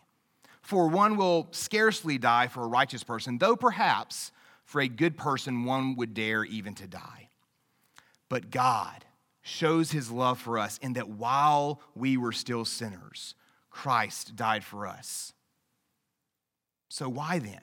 For 0.63 0.89
one 0.89 1.17
will 1.17 1.49
scarcely 1.51 2.19
die 2.19 2.49
for 2.49 2.63
a 2.63 2.69
righteous 2.69 3.05
person, 3.05 3.39
though 3.39 3.57
perhaps 3.57 4.33
for 4.65 4.81
a 4.81 4.89
good 4.89 5.17
person 5.17 5.65
one 5.65 5.95
would 5.97 6.15
dare 6.15 6.45
even 6.45 6.75
to 6.75 6.87
die. 6.87 7.29
But 8.29 8.51
God, 8.51 9.05
shows 9.47 9.93
his 9.93 10.11
love 10.11 10.41
for 10.41 10.59
us 10.59 10.79
in 10.79 10.95
that 10.95 11.09
while 11.09 11.81
we 11.95 12.17
were 12.17 12.33
still 12.33 12.65
sinners, 12.65 13.35
Christ 13.71 14.35
died 14.35 14.65
for 14.65 14.87
us. 14.87 15.35
So, 16.89 17.09
why 17.09 17.39
then? 17.39 17.61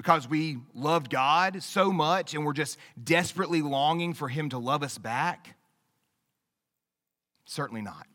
Because 0.00 0.26
we 0.26 0.56
loved 0.72 1.10
God 1.10 1.62
so 1.62 1.92
much 1.92 2.32
and 2.32 2.46
we're 2.46 2.54
just 2.54 2.78
desperately 3.04 3.60
longing 3.60 4.14
for 4.14 4.30
him 4.30 4.48
to 4.48 4.56
love 4.56 4.82
us 4.82 4.96
back? 4.96 5.56
Certainly 7.44 7.82
not. 7.82 8.06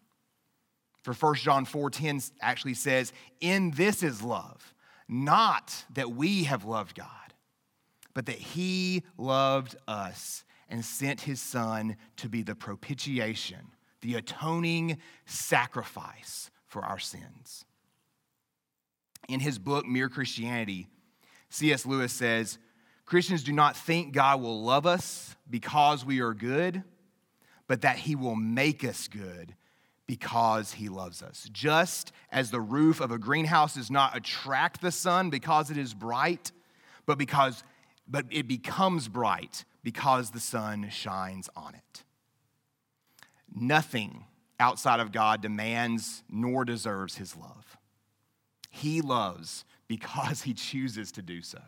For 1.03 1.13
1 1.13 1.35
John 1.35 1.63
4:10 1.63 2.31
actually 2.41 2.73
says, 2.73 3.13
"In 3.39 3.69
this 3.69 4.01
is 4.01 4.23
love, 4.23 4.73
not 5.07 5.85
that 5.91 6.11
we 6.11 6.45
have 6.45 6.65
loved 6.65 6.95
God, 6.95 7.35
but 8.15 8.25
that 8.25 8.39
he 8.39 9.03
loved 9.15 9.75
us 9.87 10.43
and 10.67 10.83
sent 10.83 11.21
his 11.21 11.39
son 11.39 11.97
to 12.17 12.27
be 12.27 12.41
the 12.41 12.55
propitiation, 12.55 13.73
the 14.01 14.15
atoning 14.15 14.97
sacrifice 15.27 16.49
for 16.65 16.83
our 16.83 16.97
sins. 16.97 17.63
In 19.29 19.39
his 19.39 19.59
book, 19.59 19.85
Mere 19.85 20.09
Christianity, 20.09 20.87
C.S. 21.55 21.85
Lewis 21.85 22.11
says 22.11 22.57
Christians 23.05 23.43
do 23.43 23.53
not 23.53 23.77
think 23.77 24.13
God 24.13 24.41
will 24.41 24.61
love 24.61 24.85
us 24.85 25.35
because 25.49 26.05
we 26.05 26.19
are 26.19 26.33
good, 26.33 26.83
but 27.67 27.81
that 27.81 27.97
he 27.97 28.15
will 28.15 28.35
make 28.35 28.83
us 28.83 29.07
good 29.07 29.55
because 30.05 30.73
he 30.73 30.89
loves 30.89 31.23
us. 31.23 31.47
Just 31.53 32.11
as 32.29 32.51
the 32.51 32.59
roof 32.59 32.99
of 32.99 33.11
a 33.11 33.17
greenhouse 33.17 33.75
does 33.75 33.89
not 33.89 34.17
attract 34.17 34.81
the 34.81 34.91
sun 34.91 35.29
because 35.29 35.71
it 35.71 35.77
is 35.77 35.93
bright, 35.93 36.51
but 37.05 37.17
because 37.17 37.63
but 38.07 38.25
it 38.29 38.47
becomes 38.47 39.07
bright 39.07 39.63
because 39.81 40.31
the 40.31 40.39
sun 40.41 40.89
shines 40.91 41.49
on 41.55 41.73
it. 41.73 42.03
Nothing 43.55 44.25
outside 44.59 44.99
of 44.99 45.13
God 45.13 45.41
demands 45.41 46.21
nor 46.29 46.65
deserves 46.65 47.15
his 47.15 47.35
love. 47.35 47.77
He 48.75 48.99
loves 48.99 49.63
because 49.87 50.41
he 50.41 50.53
chooses 50.53 51.13
to 51.13 51.21
do 51.21 51.41
so. 51.41 51.61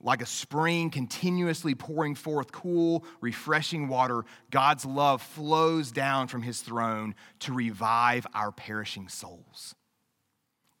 Like 0.00 0.22
a 0.22 0.26
spring 0.26 0.88
continuously 0.88 1.74
pouring 1.74 2.14
forth 2.14 2.52
cool, 2.52 3.04
refreshing 3.20 3.88
water, 3.88 4.24
God's 4.50 4.86
love 4.86 5.20
flows 5.20 5.92
down 5.92 6.28
from 6.28 6.40
his 6.40 6.62
throne 6.62 7.14
to 7.40 7.52
revive 7.52 8.26
our 8.32 8.50
perishing 8.50 9.08
souls. 9.08 9.74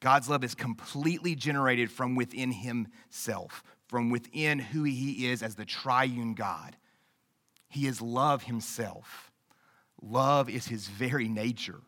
God's 0.00 0.30
love 0.30 0.42
is 0.42 0.54
completely 0.54 1.34
generated 1.34 1.90
from 1.90 2.14
within 2.14 2.50
himself, 2.50 3.62
from 3.88 4.08
within 4.08 4.58
who 4.58 4.84
he 4.84 5.26
is 5.26 5.42
as 5.42 5.56
the 5.56 5.66
triune 5.66 6.32
God. 6.32 6.76
He 7.68 7.86
is 7.86 8.00
love 8.00 8.44
himself. 8.44 9.30
Love 10.00 10.48
is 10.48 10.68
his 10.68 10.88
very 10.88 11.28
nature. 11.28 11.82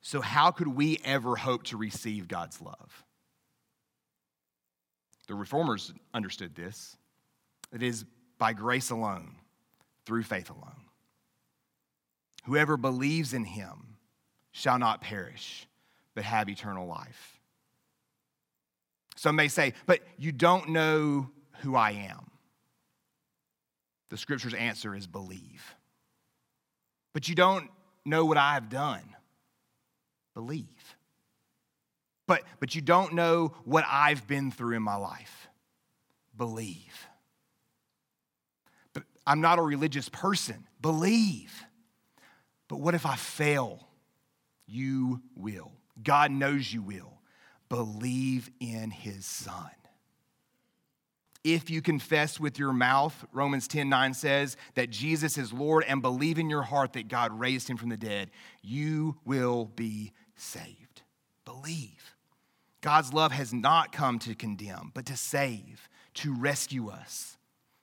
So, 0.00 0.20
how 0.20 0.50
could 0.50 0.68
we 0.68 0.98
ever 1.04 1.36
hope 1.36 1.64
to 1.64 1.76
receive 1.76 2.28
God's 2.28 2.60
love? 2.60 3.04
The 5.26 5.34
reformers 5.34 5.92
understood 6.14 6.54
this. 6.54 6.96
It 7.72 7.82
is 7.82 8.04
by 8.38 8.52
grace 8.52 8.90
alone, 8.90 9.36
through 10.06 10.22
faith 10.22 10.50
alone. 10.50 10.86
Whoever 12.44 12.76
believes 12.76 13.34
in 13.34 13.44
him 13.44 13.96
shall 14.52 14.78
not 14.78 15.02
perish, 15.02 15.66
but 16.14 16.24
have 16.24 16.48
eternal 16.48 16.86
life. 16.86 17.38
Some 19.16 19.36
may 19.36 19.48
say, 19.48 19.74
but 19.84 20.00
you 20.16 20.32
don't 20.32 20.70
know 20.70 21.28
who 21.60 21.76
I 21.76 21.90
am. 21.90 22.30
The 24.10 24.16
scripture's 24.16 24.54
answer 24.54 24.94
is 24.94 25.06
believe. 25.06 25.74
But 27.12 27.28
you 27.28 27.34
don't 27.34 27.68
know 28.06 28.24
what 28.24 28.38
I 28.38 28.54
have 28.54 28.70
done. 28.70 29.02
Believe. 30.38 30.96
But, 32.28 32.44
but 32.60 32.76
you 32.76 32.80
don't 32.80 33.14
know 33.14 33.54
what 33.64 33.84
I've 33.90 34.28
been 34.28 34.52
through 34.52 34.76
in 34.76 34.84
my 34.84 34.94
life. 34.94 35.48
Believe. 36.36 37.08
But 38.92 39.02
I'm 39.26 39.40
not 39.40 39.58
a 39.58 39.62
religious 39.62 40.08
person. 40.08 40.68
Believe. 40.80 41.64
But 42.68 42.76
what 42.76 42.94
if 42.94 43.04
I 43.04 43.16
fail? 43.16 43.88
You 44.68 45.22
will. 45.34 45.72
God 46.04 46.30
knows 46.30 46.72
you 46.72 46.82
will. 46.82 47.18
Believe 47.68 48.48
in 48.60 48.92
his 48.92 49.26
son. 49.26 49.72
If 51.42 51.68
you 51.68 51.82
confess 51.82 52.38
with 52.38 52.60
your 52.60 52.72
mouth, 52.72 53.24
Romans 53.32 53.66
10 53.66 53.88
9 53.88 54.14
says, 54.14 54.56
that 54.76 54.90
Jesus 54.90 55.36
is 55.36 55.52
Lord 55.52 55.84
and 55.88 56.00
believe 56.00 56.38
in 56.38 56.48
your 56.48 56.62
heart 56.62 56.92
that 56.92 57.08
God 57.08 57.36
raised 57.36 57.68
him 57.68 57.76
from 57.76 57.88
the 57.88 57.96
dead, 57.96 58.30
you 58.62 59.16
will 59.24 59.64
be 59.74 60.12
saved. 60.40 61.02
Believe. 61.44 62.14
God's 62.80 63.12
love 63.12 63.32
has 63.32 63.52
not 63.52 63.92
come 63.92 64.18
to 64.20 64.34
condemn, 64.34 64.92
but 64.94 65.06
to 65.06 65.16
save, 65.16 65.88
to 66.14 66.34
rescue 66.34 66.88
us. 66.90 67.36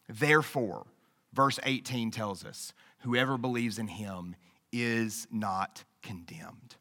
Therefore, 0.07 0.85
verse 1.33 1.59
18 1.63 2.12
tells 2.12 2.45
us, 2.45 2.74
whoever 3.00 3.38
believes 3.38 3.77
in 3.77 3.88
him 3.88 4.35
is 4.71 5.27
not 5.31 5.83
condemned. 6.01 6.75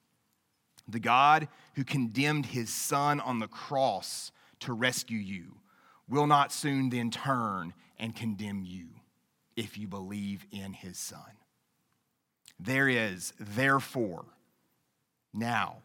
The 0.86 1.00
God 1.00 1.48
who 1.74 1.84
condemned 1.84 2.46
his 2.46 2.70
son 2.70 3.20
on 3.20 3.38
the 3.38 3.48
cross 3.48 4.30
to 4.60 4.72
rescue 4.72 5.18
you 5.18 5.56
will 6.08 6.26
not 6.26 6.52
soon 6.52 6.90
then 6.90 7.10
turn 7.10 7.72
and 7.98 8.14
condemn 8.14 8.64
you 8.64 8.88
if 9.56 9.78
you 9.78 9.88
believe 9.88 10.46
in 10.50 10.72
his 10.72 10.98
son. 10.98 11.20
There 12.60 12.88
is, 12.88 13.32
therefore, 13.38 14.26
now 15.34 15.78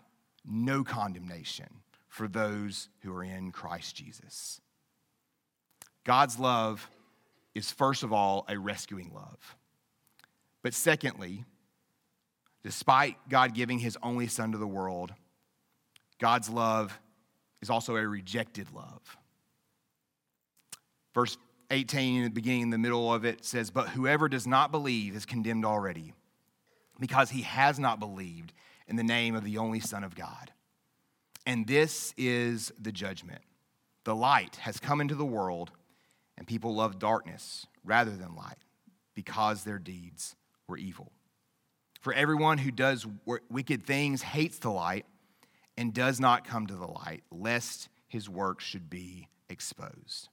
no 0.45 0.83
condemnation 0.83 1.67
for 2.07 2.27
those 2.27 2.89
who 3.01 3.13
are 3.13 3.23
in 3.23 3.51
Christ 3.51 3.95
Jesus. 3.95 4.61
God's 6.05 6.39
love 6.39 6.89
is, 7.53 7.71
first 7.71 8.03
of 8.03 8.13
all, 8.13 8.45
a 8.47 8.57
rescuing 8.57 9.11
love. 9.13 9.55
But 10.63 10.73
secondly, 10.73 11.45
despite 12.63 13.17
God 13.29 13.53
giving 13.53 13.79
his 13.79 13.97
only 14.01 14.27
son 14.27 14.51
to 14.51 14.57
the 14.57 14.67
world, 14.67 15.13
God's 16.19 16.49
love 16.49 16.99
is 17.61 17.69
also 17.69 17.95
a 17.95 18.07
rejected 18.07 18.67
love. 18.73 19.17
Verse 21.13 21.37
18, 21.71 22.17
in 22.17 22.23
the 22.23 22.29
beginning, 22.29 22.63
in 22.63 22.69
the 22.69 22.77
middle 22.77 23.13
of 23.13 23.25
it, 23.25 23.45
says, 23.45 23.69
But 23.69 23.89
whoever 23.89 24.27
does 24.27 24.47
not 24.47 24.71
believe 24.71 25.15
is 25.15 25.25
condemned 25.25 25.65
already, 25.65 26.13
because 26.99 27.29
he 27.29 27.43
has 27.43 27.79
not 27.79 27.99
believed 27.99 28.53
in 28.89 28.97
the 28.97 29.03
name 29.03 29.35
of 29.35 29.43
the 29.45 29.57
only 29.57 29.79
Son 29.79 30.03
of 30.03 30.15
God. 30.15 30.51
And 31.45 31.65
this 31.65 32.13
is 32.17 32.73
the 32.77 32.91
judgment. 32.91 33.41
The 34.03 34.15
light 34.15 34.57
has 34.57 34.79
come 34.79 34.99
into 34.99 35.15
the 35.15 35.25
world, 35.25 35.71
and 36.37 36.45
people 36.45 36.75
love 36.75 36.99
darkness 36.99 37.65
rather 37.85 38.11
than 38.11 38.35
light, 38.35 38.57
because 39.13 39.63
their 39.63 39.79
deeds 39.79 40.35
were 40.67 40.77
evil. 40.77 41.11
For 42.01 42.13
everyone 42.13 42.57
who 42.57 42.71
does 42.71 43.05
wicked 43.49 43.85
things 43.85 44.21
hates 44.21 44.57
the 44.59 44.69
light 44.69 45.05
and 45.77 45.93
does 45.93 46.19
not 46.19 46.47
come 46.47 46.67
to 46.67 46.75
the 46.75 46.87
light, 46.87 47.23
lest 47.31 47.89
his 48.07 48.29
work 48.29 48.59
should 48.59 48.89
be 48.89 49.27
exposed. 49.49 50.29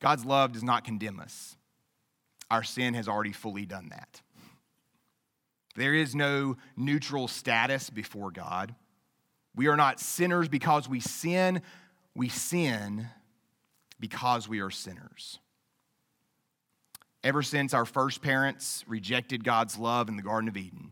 God's 0.00 0.24
love 0.24 0.52
does 0.52 0.62
not 0.62 0.84
condemn 0.84 1.20
us. 1.20 1.56
Our 2.50 2.62
sin 2.62 2.94
has 2.94 3.08
already 3.08 3.32
fully 3.32 3.66
done 3.66 3.88
that. 3.90 4.22
There 5.78 5.94
is 5.94 6.12
no 6.12 6.56
neutral 6.76 7.28
status 7.28 7.88
before 7.88 8.32
God. 8.32 8.74
We 9.54 9.68
are 9.68 9.76
not 9.76 10.00
sinners 10.00 10.48
because 10.48 10.88
we 10.88 10.98
sin, 10.98 11.62
we 12.16 12.28
sin 12.28 13.06
because 14.00 14.48
we 14.48 14.58
are 14.58 14.72
sinners. 14.72 15.38
Ever 17.22 17.44
since 17.44 17.74
our 17.74 17.84
first 17.84 18.22
parents 18.22 18.84
rejected 18.88 19.44
God's 19.44 19.78
love 19.78 20.08
in 20.08 20.16
the 20.16 20.22
Garden 20.22 20.48
of 20.48 20.56
Eden, 20.56 20.90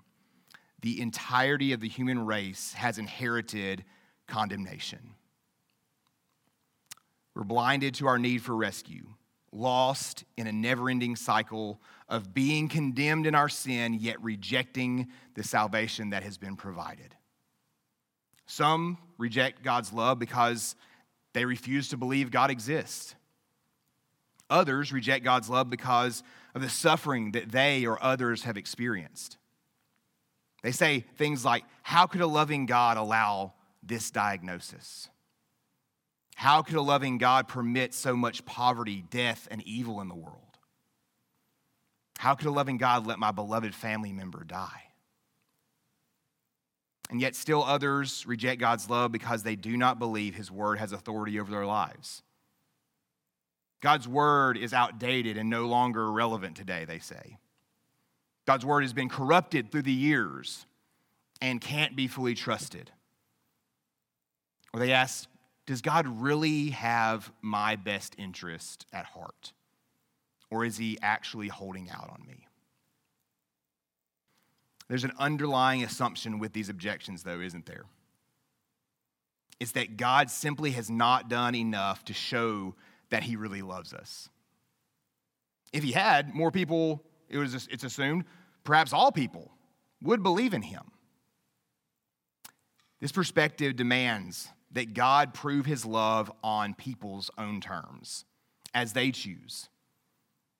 the 0.82 1.00
entirety 1.00 1.72
of 1.72 1.80
the 1.80 1.88
human 1.88 2.24
race 2.24 2.72
has 2.74 2.96
inherited 2.96 3.84
condemnation. 4.28 5.14
We're 7.34 7.42
blinded 7.42 7.94
to 7.94 8.06
our 8.06 8.20
need 8.20 8.40
for 8.40 8.54
rescue, 8.54 9.14
lost 9.52 10.24
in 10.36 10.46
a 10.46 10.52
never 10.52 10.90
ending 10.90 11.16
cycle 11.16 11.80
of 12.08 12.34
being 12.34 12.68
condemned 12.68 13.26
in 13.26 13.34
our 13.34 13.48
sin, 13.48 13.94
yet 13.94 14.22
rejecting 14.22 15.08
the 15.34 15.42
salvation 15.42 16.10
that 16.10 16.22
has 16.22 16.38
been 16.38 16.56
provided. 16.56 17.14
Some 18.46 18.98
reject 19.18 19.62
God's 19.62 19.92
love 19.92 20.18
because 20.18 20.76
they 21.32 21.44
refuse 21.44 21.88
to 21.88 21.96
believe 21.96 22.30
God 22.30 22.50
exists. 22.50 23.14
Others 24.48 24.92
reject 24.92 25.24
God's 25.24 25.50
love 25.50 25.68
because 25.68 26.22
of 26.54 26.62
the 26.62 26.68
suffering 26.68 27.32
that 27.32 27.50
they 27.50 27.84
or 27.84 28.02
others 28.02 28.44
have 28.44 28.56
experienced. 28.56 29.36
They 30.62 30.72
say 30.72 31.04
things 31.16 31.44
like, 31.44 31.64
How 31.82 32.06
could 32.06 32.20
a 32.20 32.26
loving 32.26 32.66
God 32.66 32.96
allow 32.96 33.54
this 33.82 34.10
diagnosis? 34.10 35.08
How 36.36 36.60
could 36.60 36.76
a 36.76 36.82
loving 36.82 37.16
God 37.16 37.48
permit 37.48 37.94
so 37.94 38.14
much 38.14 38.44
poverty, 38.44 39.02
death, 39.08 39.48
and 39.50 39.62
evil 39.62 40.02
in 40.02 40.08
the 40.08 40.14
world? 40.14 40.36
How 42.18 42.34
could 42.34 42.46
a 42.46 42.50
loving 42.50 42.76
God 42.76 43.06
let 43.06 43.18
my 43.18 43.30
beloved 43.30 43.74
family 43.74 44.12
member 44.12 44.44
die? 44.44 44.82
And 47.08 47.22
yet, 47.22 47.34
still 47.34 47.64
others 47.64 48.26
reject 48.26 48.60
God's 48.60 48.90
love 48.90 49.12
because 49.12 49.44
they 49.44 49.56
do 49.56 49.78
not 49.78 49.98
believe 49.98 50.34
His 50.34 50.50
word 50.50 50.78
has 50.78 50.92
authority 50.92 51.40
over 51.40 51.50
their 51.50 51.64
lives. 51.64 52.22
God's 53.80 54.06
word 54.06 54.58
is 54.58 54.74
outdated 54.74 55.38
and 55.38 55.48
no 55.48 55.64
longer 55.64 56.12
relevant 56.12 56.54
today, 56.54 56.84
they 56.84 56.98
say. 56.98 57.38
God's 58.46 58.66
word 58.66 58.82
has 58.82 58.92
been 58.92 59.08
corrupted 59.08 59.72
through 59.72 59.82
the 59.82 59.92
years 59.92 60.66
and 61.40 61.62
can't 61.62 61.96
be 61.96 62.08
fully 62.08 62.34
trusted. 62.34 62.90
Or 64.74 64.80
they 64.80 64.92
ask, 64.92 65.26
does 65.66 65.82
God 65.82 66.06
really 66.06 66.70
have 66.70 67.32
my 67.42 67.76
best 67.76 68.14
interest 68.18 68.86
at 68.92 69.04
heart? 69.04 69.52
Or 70.48 70.64
is 70.64 70.76
he 70.76 70.96
actually 71.02 71.48
holding 71.48 71.90
out 71.90 72.08
on 72.08 72.24
me? 72.26 72.46
There's 74.88 75.02
an 75.02 75.12
underlying 75.18 75.82
assumption 75.82 76.38
with 76.38 76.52
these 76.52 76.68
objections, 76.68 77.24
though, 77.24 77.40
isn't 77.40 77.66
there? 77.66 77.84
It's 79.58 79.72
that 79.72 79.96
God 79.96 80.30
simply 80.30 80.70
has 80.72 80.88
not 80.88 81.28
done 81.28 81.56
enough 81.56 82.04
to 82.04 82.14
show 82.14 82.76
that 83.10 83.24
he 83.24 83.34
really 83.34 83.62
loves 83.62 83.92
us. 83.92 84.28
If 85.72 85.82
he 85.82 85.92
had, 85.92 86.32
more 86.34 86.52
people, 86.52 87.02
it 87.28 87.38
was, 87.38 87.66
it's 87.70 87.82
assumed, 87.82 88.24
perhaps 88.62 88.92
all 88.92 89.10
people, 89.10 89.50
would 90.00 90.22
believe 90.22 90.54
in 90.54 90.62
him. 90.62 90.92
This 93.00 93.12
perspective 93.12 93.74
demands 93.74 94.48
that 94.76 94.92
God 94.92 95.32
prove 95.32 95.64
his 95.64 95.86
love 95.86 96.30
on 96.44 96.74
people's 96.74 97.30
own 97.38 97.62
terms, 97.62 98.26
as 98.74 98.92
they 98.92 99.10
choose, 99.10 99.70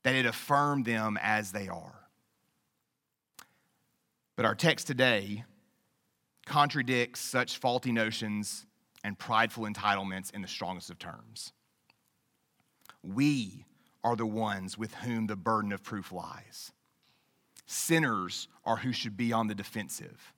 that 0.05 0.15
it 0.15 0.25
affirm 0.25 0.85
them 0.85 1.19
as 1.21 1.53
they 1.53 1.69
are. 1.69 2.09
But 4.35 4.47
our 4.47 4.55
text 4.55 4.87
today 4.87 5.45
contradicts 6.47 7.21
such 7.21 7.59
faulty 7.59 7.93
notions 7.93 8.65
and 9.05 9.19
prideful 9.19 9.65
entitlements 9.65 10.33
in 10.33 10.41
the 10.41 10.49
strongest 10.49 10.89
of 10.89 10.99
terms. 10.99 11.53
We 13.03 13.67
are 14.03 14.17
the 14.17 14.25
ones 14.25 14.79
with 14.79 14.95
whom 14.95 15.27
the 15.27 15.37
burden 15.37 15.73
of 15.73 15.83
proof 15.83 16.11
lies. 16.11 16.73
Sinners 17.67 18.49
are 18.65 18.77
who 18.77 18.93
should 18.93 19.19
be 19.19 19.35
on 19.35 19.49
the 19.49 19.55
defensive, 19.55 20.33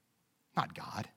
not 0.56 0.74
God. 0.74 1.08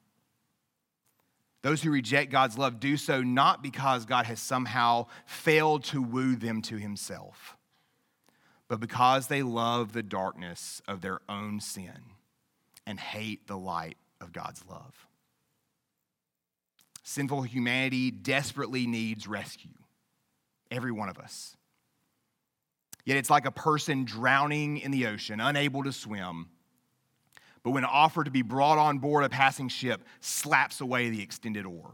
Those 1.62 1.84
who 1.84 1.92
reject 1.92 2.32
God's 2.32 2.58
love 2.58 2.80
do 2.80 2.98
so 2.98 3.22
not 3.22 3.62
because 3.62 4.06
God 4.06 4.26
has 4.26 4.40
somehow 4.40 5.08
failed 5.26 5.84
to 5.86 6.02
woo 6.02 6.36
them 6.36 6.62
to 6.64 6.78
himself, 6.78 7.56
but 8.68 8.80
because 8.80 9.28
they 9.28 9.44
love 9.44 9.94
the 9.94 10.04
darkness 10.04 10.82
of 10.88 11.02
their 11.02 11.20
own 11.30 11.60
sin 11.60 12.00
and 12.88 13.00
hate 13.00 13.48
the 13.48 13.58
light 13.58 13.98
of 14.20 14.34
God's 14.34 14.64
love. 14.68 15.08
Sinful 17.04 17.44
humanity 17.44 18.10
desperately 18.10 18.88
needs 18.88 19.28
rescue, 19.28 19.72
every 20.72 20.92
one 20.92 21.10
of 21.10 21.20
us. 21.20 21.56
Yet 23.06 23.18
it's 23.18 23.30
like 23.30 23.46
a 23.46 23.52
person 23.52 24.06
drowning 24.06 24.78
in 24.78 24.92
the 24.92 25.08
ocean, 25.08 25.40
unable 25.40 25.84
to 25.84 25.92
swim, 25.92 26.50
but 27.64 27.72
when 27.72 27.86
offered 27.86 28.26
to 28.26 28.32
be 28.32 28.42
brought 28.42 28.78
on 28.78 29.00
board 29.00 29.24
a 29.24 29.30
passing 29.30 29.70
ship, 29.70 30.04
slaps 30.20 30.82
away 30.82 31.10
the 31.10 31.22
extended 31.22 31.66
oar. 31.66 31.94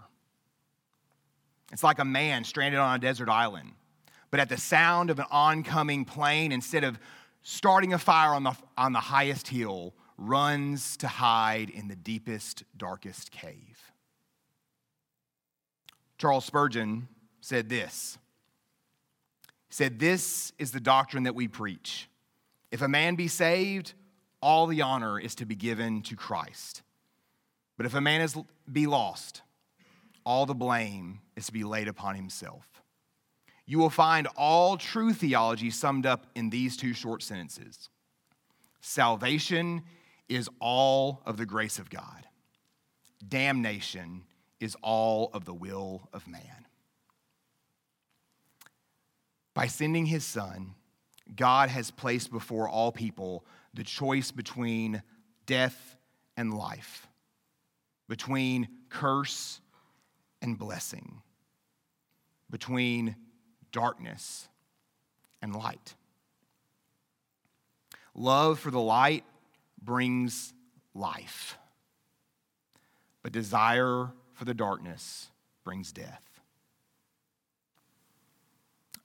It's 1.71 1.84
like 1.84 1.99
a 1.99 2.06
man 2.06 2.43
stranded 2.43 2.80
on 2.80 2.95
a 2.95 2.99
desert 2.99 3.30
island, 3.30 3.73
but 4.32 4.39
at 4.39 4.49
the 4.49 4.58
sound 4.58 5.10
of 5.10 5.19
an 5.19 5.25
oncoming 5.30 6.06
plane, 6.06 6.51
instead 6.51 6.84
of 6.84 6.97
starting 7.43 7.93
a 7.93 7.97
fire 7.97 8.34
on 8.34 8.43
the, 8.43 8.53
on 8.77 8.93
the 8.93 8.99
highest 8.99 9.47
hill, 9.49 9.93
runs 10.17 10.97
to 10.97 11.08
hide 11.08 11.69
in 11.69 11.88
the 11.88 11.95
deepest, 11.95 12.63
darkest 12.75 13.32
cave. 13.32 13.91
Charles 16.17 16.45
Spurgeon 16.45 17.08
said 17.41 17.69
this. 17.69 18.17
Said, 19.69 19.99
This 19.99 20.51
is 20.58 20.71
the 20.71 20.80
doctrine 20.80 21.23
that 21.23 21.36
we 21.36 21.47
preach. 21.47 22.10
If 22.71 22.82
a 22.82 22.88
man 22.88 23.15
be 23.15 23.27
saved, 23.27 23.93
all 24.41 24.67
the 24.67 24.82
honor 24.82 25.19
is 25.19 25.36
to 25.36 25.45
be 25.45 25.56
given 25.56 26.02
to 26.04 26.15
Christ. 26.15 26.82
But 27.78 27.86
if 27.86 27.93
a 27.93 28.02
man 28.02 28.21
is 28.21 28.36
be 28.71 28.88
lost, 28.88 29.41
all 30.26 30.45
the 30.45 30.56
blame 30.56 31.19
is 31.36 31.45
to 31.47 31.54
be 31.54 31.63
laid 31.63 31.88
upon 31.88 32.15
himself. 32.15 32.65
You 33.65 33.80
will 33.80 33.89
find 33.89 34.28
all 34.36 34.78
true 34.78 35.13
theology 35.13 35.69
summed 35.69 36.06
up 36.06 36.26
in 36.36 36.50
these 36.50 36.78
two 36.78 36.93
short 36.93 37.21
sentences. 37.21 37.89
Salvation 38.82 39.84
is 40.30 40.50
all 40.60 41.21
of 41.26 41.38
the 41.38 41.45
grace 41.45 41.78
of 41.78 41.89
God. 41.89 42.26
Damnation 43.28 44.23
is 44.60 44.76
all 44.82 45.30
of 45.34 45.45
the 45.45 45.54
will 45.54 46.08
of 46.13 46.28
man. 46.28 46.65
By 49.54 49.67
sending 49.67 50.06
his 50.06 50.23
son, 50.23 50.76
God 51.36 51.69
has 51.69 51.91
placed 51.91 52.32
before 52.32 52.69
all 52.69 52.91
people 52.91 53.45
the 53.73 53.84
choice 53.84 54.32
between 54.32 55.01
death 55.45 55.97
and 56.36 56.53
life, 56.53 57.08
between 58.08 58.67
curse 58.89 59.62
and 60.41 60.58
blessing, 60.58 61.21
between 62.49 63.15
darkness 63.71 64.47
and 65.41 65.56
light. 65.56 65.95
Love 68.13 68.60
for 68.60 68.71
the 68.71 68.80
light 68.80 69.23
brings 69.82 70.53
life, 70.93 71.58
but 73.21 73.32
desire 73.32 74.12
for 74.34 74.45
the 74.45 74.53
darkness 74.53 75.30
brings 75.63 75.91
death. 75.91 76.21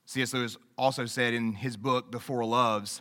C.S. 0.06 0.34
Lewis 0.34 0.58
also 0.76 1.06
said 1.06 1.32
in 1.32 1.54
his 1.54 1.76
book, 1.76 2.12
The 2.12 2.20
Four 2.20 2.44
Loves, 2.44 3.00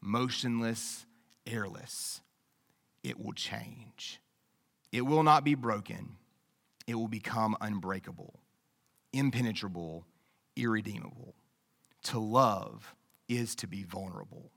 motionless, 0.00 1.06
airless, 1.46 2.20
it 3.02 3.18
will 3.18 3.32
change. 3.32 4.20
It 4.92 5.02
will 5.02 5.22
not 5.22 5.44
be 5.44 5.54
broken. 5.54 6.16
It 6.86 6.94
will 6.94 7.08
become 7.08 7.56
unbreakable, 7.60 8.40
impenetrable, 9.12 10.06
irredeemable. 10.56 11.34
To 12.04 12.18
love 12.18 12.94
is 13.28 13.54
to 13.56 13.66
be 13.66 13.84
vulnerable 13.84 14.50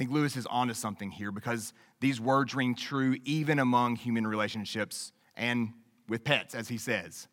I 0.00 0.02
think 0.02 0.12
Lewis 0.12 0.34
is 0.34 0.46
onto 0.46 0.72
something 0.72 1.10
here 1.10 1.30
because 1.30 1.74
these 2.00 2.18
words 2.18 2.54
ring 2.54 2.74
true 2.74 3.16
even 3.24 3.58
among 3.58 3.96
human 3.96 4.26
relationships 4.26 5.12
and 5.36 5.74
with 6.08 6.24
pets, 6.24 6.54
as 6.54 6.68
he 6.68 6.78
says. 6.78 7.28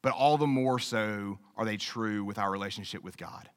But 0.00 0.14
all 0.14 0.38
the 0.38 0.46
more 0.46 0.78
so 0.78 1.38
are 1.58 1.66
they 1.66 1.76
true 1.76 2.24
with 2.24 2.38
our 2.38 2.50
relationship 2.50 3.04
with 3.04 3.18
God. 3.18 3.50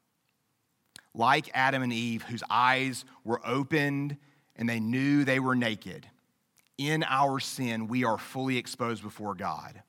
Like 1.14 1.50
Adam 1.54 1.82
and 1.82 1.94
Eve, 1.94 2.24
whose 2.24 2.44
eyes 2.50 3.06
were 3.24 3.42
opened 3.46 4.18
and 4.56 4.68
they 4.68 4.80
knew 4.80 5.24
they 5.24 5.40
were 5.40 5.56
naked, 5.56 6.08
in 6.78 7.04
our 7.04 7.40
sin, 7.40 7.88
we 7.88 8.04
are 8.04 8.18
fully 8.18 8.58
exposed 8.58 9.02
before 9.02 9.34
God 9.34 9.82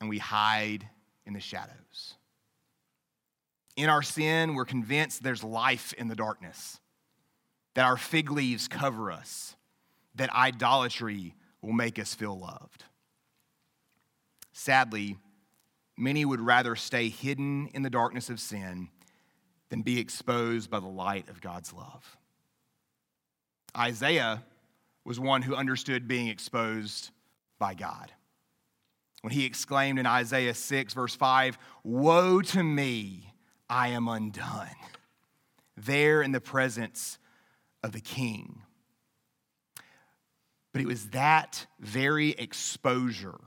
and 0.00 0.08
we 0.08 0.18
hide 0.18 0.88
in 1.24 1.32
the 1.32 1.40
shadows. 1.40 2.14
In 3.76 3.88
our 3.88 4.02
sin, 4.02 4.54
we're 4.54 4.64
convinced 4.64 5.22
there's 5.22 5.44
life 5.44 5.92
in 5.94 6.08
the 6.08 6.16
darkness 6.16 6.80
that 7.74 7.84
our 7.84 7.96
fig 7.96 8.30
leaves 8.30 8.68
cover 8.68 9.10
us, 9.10 9.56
that 10.14 10.30
idolatry 10.34 11.34
will 11.62 11.72
make 11.72 11.98
us 11.98 12.14
feel 12.14 12.38
loved. 12.38 12.84
Sadly, 14.52 15.16
many 15.96 16.24
would 16.24 16.40
rather 16.40 16.76
stay 16.76 17.08
hidden 17.08 17.68
in 17.72 17.82
the 17.82 17.88
darkness 17.88 18.28
of 18.28 18.40
sin 18.40 18.88
than 19.72 19.80
be 19.80 19.98
exposed 19.98 20.68
by 20.68 20.78
the 20.78 20.86
light 20.86 21.30
of 21.30 21.40
God's 21.40 21.72
love. 21.72 22.18
Isaiah 23.74 24.44
was 25.02 25.18
one 25.18 25.40
who 25.40 25.54
understood 25.54 26.06
being 26.06 26.28
exposed 26.28 27.08
by 27.58 27.72
God. 27.72 28.12
When 29.22 29.32
he 29.32 29.46
exclaimed 29.46 29.98
in 29.98 30.04
Isaiah 30.04 30.52
6, 30.52 30.92
verse 30.92 31.14
5, 31.14 31.56
Woe 31.84 32.42
to 32.42 32.62
me, 32.62 33.32
I 33.70 33.88
am 33.88 34.08
undone. 34.08 34.76
There 35.78 36.20
in 36.20 36.32
the 36.32 36.40
presence 36.40 37.18
of 37.82 37.92
the 37.92 38.00
king. 38.02 38.60
But 40.74 40.82
it 40.82 40.86
was 40.86 41.08
that 41.12 41.66
very 41.80 42.32
exposure 42.32 43.40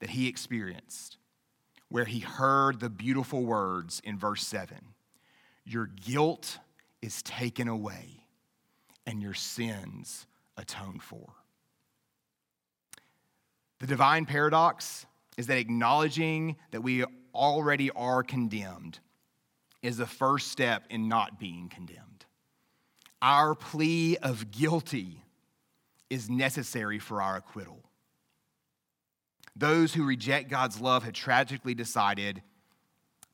that 0.00 0.10
he 0.10 0.28
experienced 0.28 1.16
where 1.88 2.04
he 2.04 2.20
heard 2.20 2.80
the 2.80 2.90
beautiful 2.90 3.46
words 3.46 4.02
in 4.04 4.18
verse 4.18 4.46
7 4.46 4.76
Your 5.64 5.86
guilt 5.86 6.58
is 7.02 7.22
taken 7.22 7.68
away, 7.68 8.26
and 9.06 9.22
your 9.22 9.34
sins 9.34 10.26
atoned 10.56 11.02
for. 11.02 11.28
The 13.80 13.86
divine 13.86 14.26
paradox 14.26 15.06
is 15.36 15.46
that 15.48 15.58
acknowledging 15.58 16.56
that 16.70 16.82
we 16.82 17.04
already 17.34 17.90
are 17.90 18.22
condemned 18.22 19.00
is 19.82 19.96
the 19.96 20.06
first 20.06 20.50
step 20.50 20.84
in 20.88 21.08
not 21.08 21.38
being 21.38 21.68
condemned. 21.68 22.24
Our 23.20 23.54
plea 23.54 24.16
of 24.18 24.50
guilty 24.50 25.22
is 26.08 26.30
necessary 26.30 26.98
for 26.98 27.20
our 27.20 27.36
acquittal. 27.36 27.82
Those 29.56 29.94
who 29.94 30.04
reject 30.04 30.50
God's 30.50 30.80
love 30.80 31.04
have 31.04 31.12
tragically 31.12 31.74
decided 31.74 32.42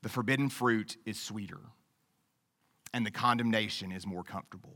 the 0.01 0.09
forbidden 0.09 0.49
fruit 0.49 0.97
is 1.05 1.19
sweeter. 1.19 1.59
And 2.93 3.05
the 3.05 3.11
condemnation 3.11 3.91
is 3.91 4.05
more 4.05 4.23
comfortable. 4.23 4.75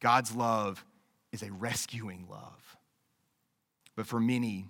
God's 0.00 0.34
love 0.34 0.84
is 1.32 1.42
a 1.42 1.52
rescuing 1.52 2.26
love, 2.28 2.76
but 3.96 4.06
for 4.06 4.20
many, 4.20 4.68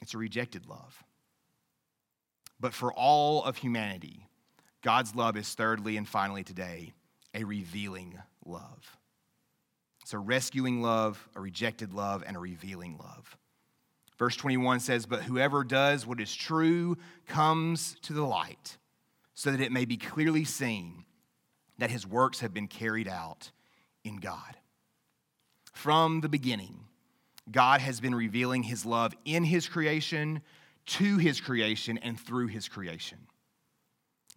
it's 0.00 0.14
a 0.14 0.18
rejected 0.18 0.66
love. 0.66 1.02
But 2.60 2.74
for 2.74 2.92
all 2.92 3.42
of 3.42 3.56
humanity, 3.56 4.28
God's 4.82 5.14
love 5.14 5.36
is 5.36 5.52
thirdly 5.54 5.96
and 5.96 6.08
finally 6.08 6.44
today 6.44 6.92
a 7.34 7.44
revealing 7.44 8.18
love. 8.44 8.98
It's 10.02 10.12
a 10.12 10.18
rescuing 10.18 10.82
love, 10.82 11.28
a 11.34 11.40
rejected 11.40 11.94
love, 11.94 12.24
and 12.26 12.36
a 12.36 12.40
revealing 12.40 12.98
love. 12.98 13.36
Verse 14.18 14.36
21 14.36 14.80
says, 14.80 15.06
But 15.06 15.22
whoever 15.22 15.64
does 15.64 16.06
what 16.06 16.20
is 16.20 16.34
true 16.34 16.96
comes 17.26 17.96
to 18.02 18.12
the 18.12 18.22
light, 18.22 18.76
so 19.34 19.50
that 19.50 19.60
it 19.60 19.72
may 19.72 19.84
be 19.84 19.96
clearly 19.96 20.44
seen 20.44 21.04
that 21.78 21.90
his 21.90 22.06
works 22.06 22.40
have 22.40 22.52
been 22.52 22.68
carried 22.68 23.08
out 23.08 23.50
in 24.04 24.16
God. 24.16 24.56
From 25.72 26.20
the 26.20 26.28
beginning, 26.28 26.84
God 27.50 27.80
has 27.80 28.00
been 28.00 28.14
revealing 28.14 28.62
his 28.62 28.86
love 28.86 29.14
in 29.24 29.44
his 29.44 29.68
creation, 29.68 30.42
to 30.86 31.18
his 31.18 31.40
creation, 31.40 31.98
and 31.98 32.18
through 32.18 32.48
his 32.48 32.68
creation. 32.68 33.18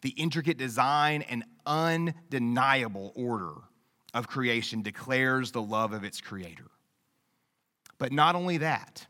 The 0.01 0.09
intricate 0.11 0.57
design 0.57 1.23
and 1.23 1.43
undeniable 1.65 3.11
order 3.15 3.53
of 4.13 4.27
creation 4.27 4.81
declares 4.81 5.51
the 5.51 5.61
love 5.61 5.93
of 5.93 6.03
its 6.03 6.21
creator. 6.21 6.71
But 7.97 8.11
not 8.11 8.35
only 8.35 8.57
that, 8.57 9.07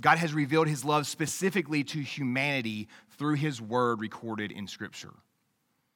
God 0.00 0.18
has 0.18 0.34
revealed 0.34 0.68
his 0.68 0.84
love 0.84 1.06
specifically 1.06 1.84
to 1.84 2.00
humanity 2.00 2.88
through 3.16 3.34
his 3.34 3.60
word 3.60 4.00
recorded 4.00 4.50
in 4.50 4.66
Scripture, 4.66 5.14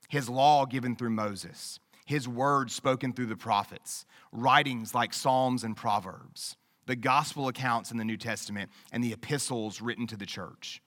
his 0.08 0.28
law 0.28 0.66
given 0.66 0.94
through 0.94 1.11
Moses, 1.11 1.80
his 2.06 2.28
word 2.28 2.70
spoken 2.70 3.12
through 3.12 3.26
the 3.26 3.37
prophets, 3.37 4.06
writings 4.32 4.94
like 4.94 5.12
Psalms 5.12 5.64
and 5.64 5.76
Proverbs, 5.76 6.56
the 6.87 6.96
gospel 6.96 7.48
accounts 7.48 7.90
in 7.90 7.98
the 7.98 8.04
New 8.04 8.16
Testament, 8.16 8.70
and 8.92 9.02
the 9.02 9.12
epistles 9.12 9.82
written 9.82 10.06
to 10.06 10.16
the 10.16 10.26
church. 10.26 10.80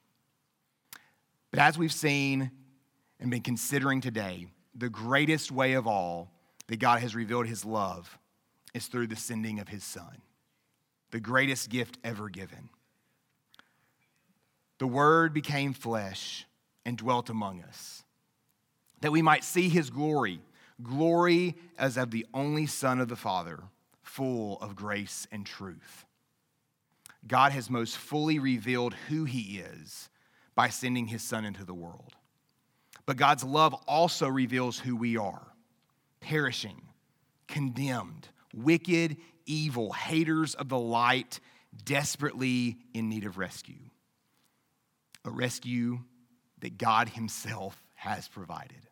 But 1.51 1.59
as 1.59 1.77
we've 1.77 1.91
seen 1.91 2.49
and 3.19 3.29
been 3.29 3.41
considering 3.41 4.01
today, 4.01 4.47
the 4.73 4.89
greatest 4.89 5.51
way 5.51 5.73
of 5.73 5.85
all 5.85 6.31
that 6.67 6.79
God 6.79 7.01
has 7.01 7.13
revealed 7.13 7.45
his 7.45 7.65
love 7.65 8.17
is 8.73 8.87
through 8.87 9.07
the 9.07 9.17
sending 9.17 9.59
of 9.59 9.67
his 9.67 9.83
son, 9.83 10.21
the 11.11 11.19
greatest 11.19 11.69
gift 11.69 11.97
ever 12.05 12.29
given. 12.29 12.69
The 14.81 14.87
Word 14.87 15.31
became 15.31 15.73
flesh 15.73 16.47
and 16.87 16.97
dwelt 16.97 17.29
among 17.29 17.61
us, 17.61 18.03
that 19.01 19.11
we 19.11 19.21
might 19.21 19.43
see 19.43 19.69
his 19.69 19.91
glory, 19.91 20.41
glory 20.81 21.55
as 21.77 21.97
of 21.97 22.09
the 22.09 22.25
only 22.33 22.65
Son 22.65 22.99
of 22.99 23.07
the 23.07 23.15
Father, 23.15 23.59
full 24.01 24.57
of 24.59 24.75
grace 24.75 25.27
and 25.31 25.45
truth. 25.45 26.07
God 27.27 27.51
has 27.51 27.69
most 27.69 27.95
fully 27.95 28.39
revealed 28.39 28.95
who 29.07 29.25
he 29.25 29.59
is 29.59 30.09
by 30.55 30.69
sending 30.69 31.05
his 31.05 31.21
Son 31.21 31.45
into 31.45 31.63
the 31.63 31.75
world. 31.75 32.15
But 33.05 33.17
God's 33.17 33.43
love 33.43 33.75
also 33.87 34.27
reveals 34.27 34.79
who 34.79 34.95
we 34.95 35.15
are 35.15 35.45
perishing, 36.21 36.81
condemned, 37.47 38.29
wicked, 38.51 39.17
evil, 39.45 39.93
haters 39.93 40.55
of 40.55 40.69
the 40.69 40.79
light, 40.79 41.39
desperately 41.85 42.79
in 42.95 43.09
need 43.09 43.25
of 43.25 43.37
rescue 43.37 43.90
a 45.25 45.29
rescue 45.29 45.99
that 46.59 46.77
God 46.77 47.09
Himself 47.09 47.81
has 47.95 48.27
provided. 48.27 48.87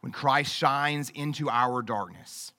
When 0.00 0.12
Christ 0.12 0.52
shines 0.52 1.10
into 1.10 1.48
our 1.48 1.82
darkness, 1.82 2.52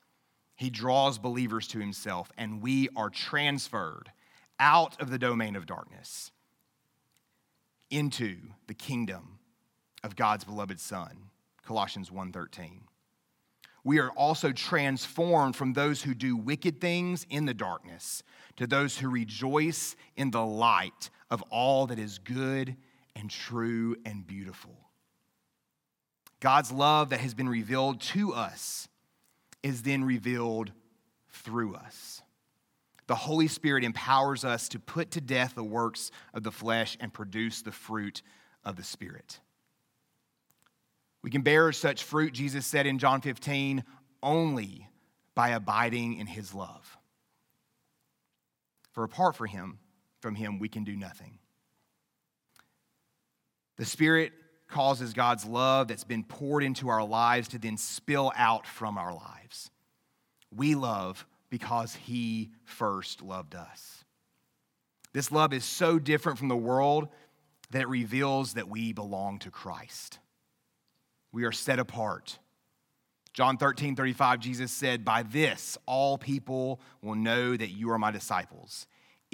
He 0.56 0.69
draws 0.69 1.17
believers 1.17 1.67
to 1.69 1.80
Himself, 1.80 2.32
and 2.38 2.62
we 2.62 2.89
are 2.96 3.10
transferred 3.10 4.12
out 4.60 5.02
of 5.02 5.10
the 5.10 5.19
domain 5.19 5.56
of 5.56 5.65
darkness 5.65 6.32
into 7.89 8.38
the 8.67 8.74
kingdom 8.74 9.39
of 10.04 10.15
God's 10.15 10.46
beloved 10.46 10.80
Son. 10.80 11.30
Colossians 11.65 12.10
1:13. 12.10 12.88
We 13.84 14.00
are 14.00 14.12
also 14.12 14.54
transformed 14.54 15.56
from 15.58 15.74
those 15.74 16.04
who 16.04 16.13
do 16.13 16.38
wicked 16.38 16.80
things 16.80 17.26
in 17.30 17.46
the 17.46 17.54
darkness 17.54 18.24
to 18.56 18.65
those 18.65 18.98
who 18.98 19.10
rejoice 19.10 19.98
in 20.15 20.32
the 20.32 20.46
light 20.46 21.10
of 21.34 21.41
all 21.50 21.88
that 21.88 21.98
is 21.98 22.19
good 22.19 22.78
and 23.15 23.28
true 23.28 23.96
and 24.06 24.26
beautiful. 24.28 24.78
God's 26.39 26.72
love 26.72 27.10
that 27.10 27.22
has 27.22 27.34
been 27.34 27.50
revealed 27.50 28.00
to 28.02 28.36
us 28.36 28.88
is 29.63 29.82
then 29.82 30.04
revealed 30.04 30.72
through 31.30 31.74
us. 31.74 32.22
The 33.08 33.15
Holy 33.15 33.48
Spirit 33.48 33.84
empowers 33.84 34.46
us 34.46 34.69
to 34.69 34.80
put 34.80 35.10
to 35.12 35.22
death 35.22 35.56
the 35.56 35.63
works 35.63 36.12
of 36.36 36.43
the 36.43 36.52
flesh 36.52 36.98
and 37.00 37.12
produce 37.12 37.63
the 37.63 37.72
fruit 37.72 38.22
of 38.63 38.76
the 38.76 38.84
Spirit. 38.84 39.39
We 41.24 41.32
can 41.32 41.41
bear 41.41 41.72
such 41.72 42.04
fruit, 42.04 42.34
Jesus 42.34 42.67
said 42.67 42.86
in 42.86 43.00
John 43.00 43.22
15, 43.22 43.84
only 44.22 44.88
by 45.34 45.50
abiding 45.50 46.19
in 46.19 46.28
his 46.28 46.54
love. 46.54 46.96
For 48.91 49.04
apart 49.04 49.36
from 49.36 49.48
him, 49.48 49.80
from 50.23 50.33
him, 50.33 50.57
we 50.57 50.69
can 50.69 50.83
do 50.83 50.95
nothing. 50.95 51.38
The 53.77 53.86
Spirit 53.86 54.31
causes 54.67 55.13
God's 55.13 55.45
love 55.45 55.89
that's 55.89 56.05
been 56.05 56.23
poured 56.23 56.63
into 56.63 56.89
our 56.89 57.05
lives 57.05 57.49
to 57.49 57.59
then 57.59 57.77
spill 57.77 58.31
out 58.36 58.65
from 58.65 58.97
our 58.97 59.13
lives. 59.13 59.69
We 60.55 60.73
love 60.73 61.27
because 61.49 61.93
he 61.93 62.49
first 62.63 63.21
loved 63.21 63.53
us. 63.53 64.03
This 65.12 65.31
love 65.31 65.53
is 65.53 65.65
so 65.65 65.99
different 65.99 66.39
from 66.39 66.47
the 66.47 66.55
world 66.55 67.09
that 67.71 67.81
it 67.81 67.88
reveals 67.88 68.53
that 68.53 68.69
we 68.69 68.93
belong 68.93 69.39
to 69.39 69.51
Christ. 69.51 70.19
We 71.31 71.43
are 71.43 71.51
set 71.51 71.79
apart. 71.79 72.39
John 73.33 73.57
13, 73.57 73.95
35, 73.95 74.39
Jesus 74.39 74.71
said, 74.71 75.03
By 75.03 75.23
this 75.23 75.77
all 75.86 76.17
people 76.17 76.79
will 77.01 77.15
know 77.15 77.57
that 77.57 77.71
you 77.71 77.91
are 77.91 77.99
my 77.99 78.12
disciples, 78.12 78.88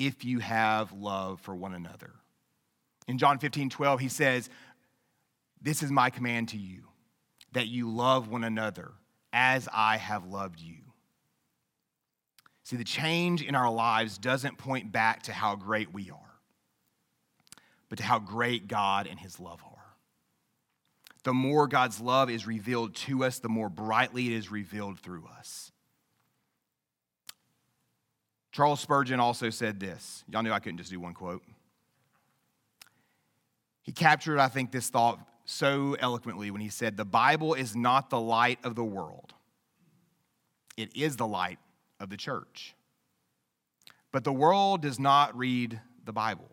if 0.08 0.24
you 0.24 0.40
have 0.40 0.92
love 0.92 1.40
for 1.42 1.56
one 1.56 1.74
another. 1.74 2.12
In 3.08 3.18
John 3.18 3.40
15, 3.40 3.70
12, 3.70 4.00
he 4.00 4.10
says, 4.10 4.50
This 5.62 5.84
is 5.84 5.92
my 5.92 6.10
command 6.10 6.50
to 6.50 6.58
you, 6.58 6.84
that 7.54 7.68
you 7.68 7.90
love 7.90 8.30
one 8.30 8.44
another 8.44 8.92
as 9.34 9.68
I 9.74 9.98
have 9.98 10.26
loved 10.26 10.60
you. 10.60 10.78
See, 12.64 12.76
the 12.76 12.84
change 12.84 13.42
in 13.42 13.56
our 13.56 13.72
lives 13.72 14.18
doesn't 14.18 14.58
point 14.58 14.92
back 14.92 15.24
to 15.24 15.34
how 15.34 15.56
great 15.56 15.94
we 15.94 16.12
are, 16.12 16.40
but 17.90 17.98
to 17.98 18.04
how 18.04 18.20
great 18.20 18.68
God 18.68 19.08
and 19.08 19.20
his 19.20 19.40
love 19.40 19.62
are 19.64 19.80
the 21.24 21.34
more 21.34 21.68
God's 21.68 22.00
love 22.00 22.30
is 22.30 22.48
revealed 22.48 22.96
to 22.96 23.24
us, 23.24 23.40
the 23.40 23.50
more 23.50 23.70
brightly 23.70 24.28
it 24.28 24.34
is 24.34 24.52
revealed 24.52 25.00
through 25.00 25.28
us. 25.38 25.72
Charles 28.60 28.82
Spurgeon 28.82 29.22
also 29.22 29.50
said 29.50 29.80
this. 29.80 30.26
Y'all 30.30 30.44
knew 30.44 30.52
I 30.52 30.60
couldn't 30.60 30.80
just 30.80 30.92
do 30.92 31.00
one 31.00 31.14
quote. 31.14 31.44
He 33.84 33.94
captured, 33.94 34.38
I 34.38 34.50
think, 34.50 34.74
this 34.74 34.90
thought 34.90 35.18
so 35.46 35.96
eloquently 35.98 36.52
when 36.52 36.60
he 36.60 36.68
said, 36.68 36.98
The 36.98 37.06
Bible 37.06 37.54
is 37.54 37.74
not 37.74 38.10
the 38.10 38.20
light 38.20 38.60
of 38.66 38.76
the 38.76 38.84
world, 38.84 39.34
it 40.76 40.94
is 40.94 41.16
the 41.16 41.26
light 41.26 41.58
of 42.02 42.10
the 42.10 42.18
church. 42.18 42.76
But 44.12 44.26
the 44.26 44.34
world 44.34 44.82
does 44.82 45.00
not 45.00 45.38
read 45.38 45.80
the 46.04 46.12
Bible, 46.12 46.52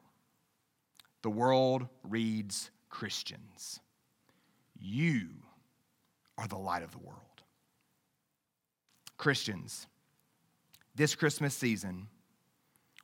the 1.22 1.30
world 1.30 1.88
reads 2.04 2.70
Christians. 2.88 3.80
You 4.78 5.30
are 6.38 6.46
the 6.46 6.54
light 6.54 6.84
of 6.84 6.92
the 6.92 6.98
world. 6.98 7.42
Christians, 9.16 9.88
this 10.96 11.14
Christmas 11.14 11.54
season, 11.54 12.08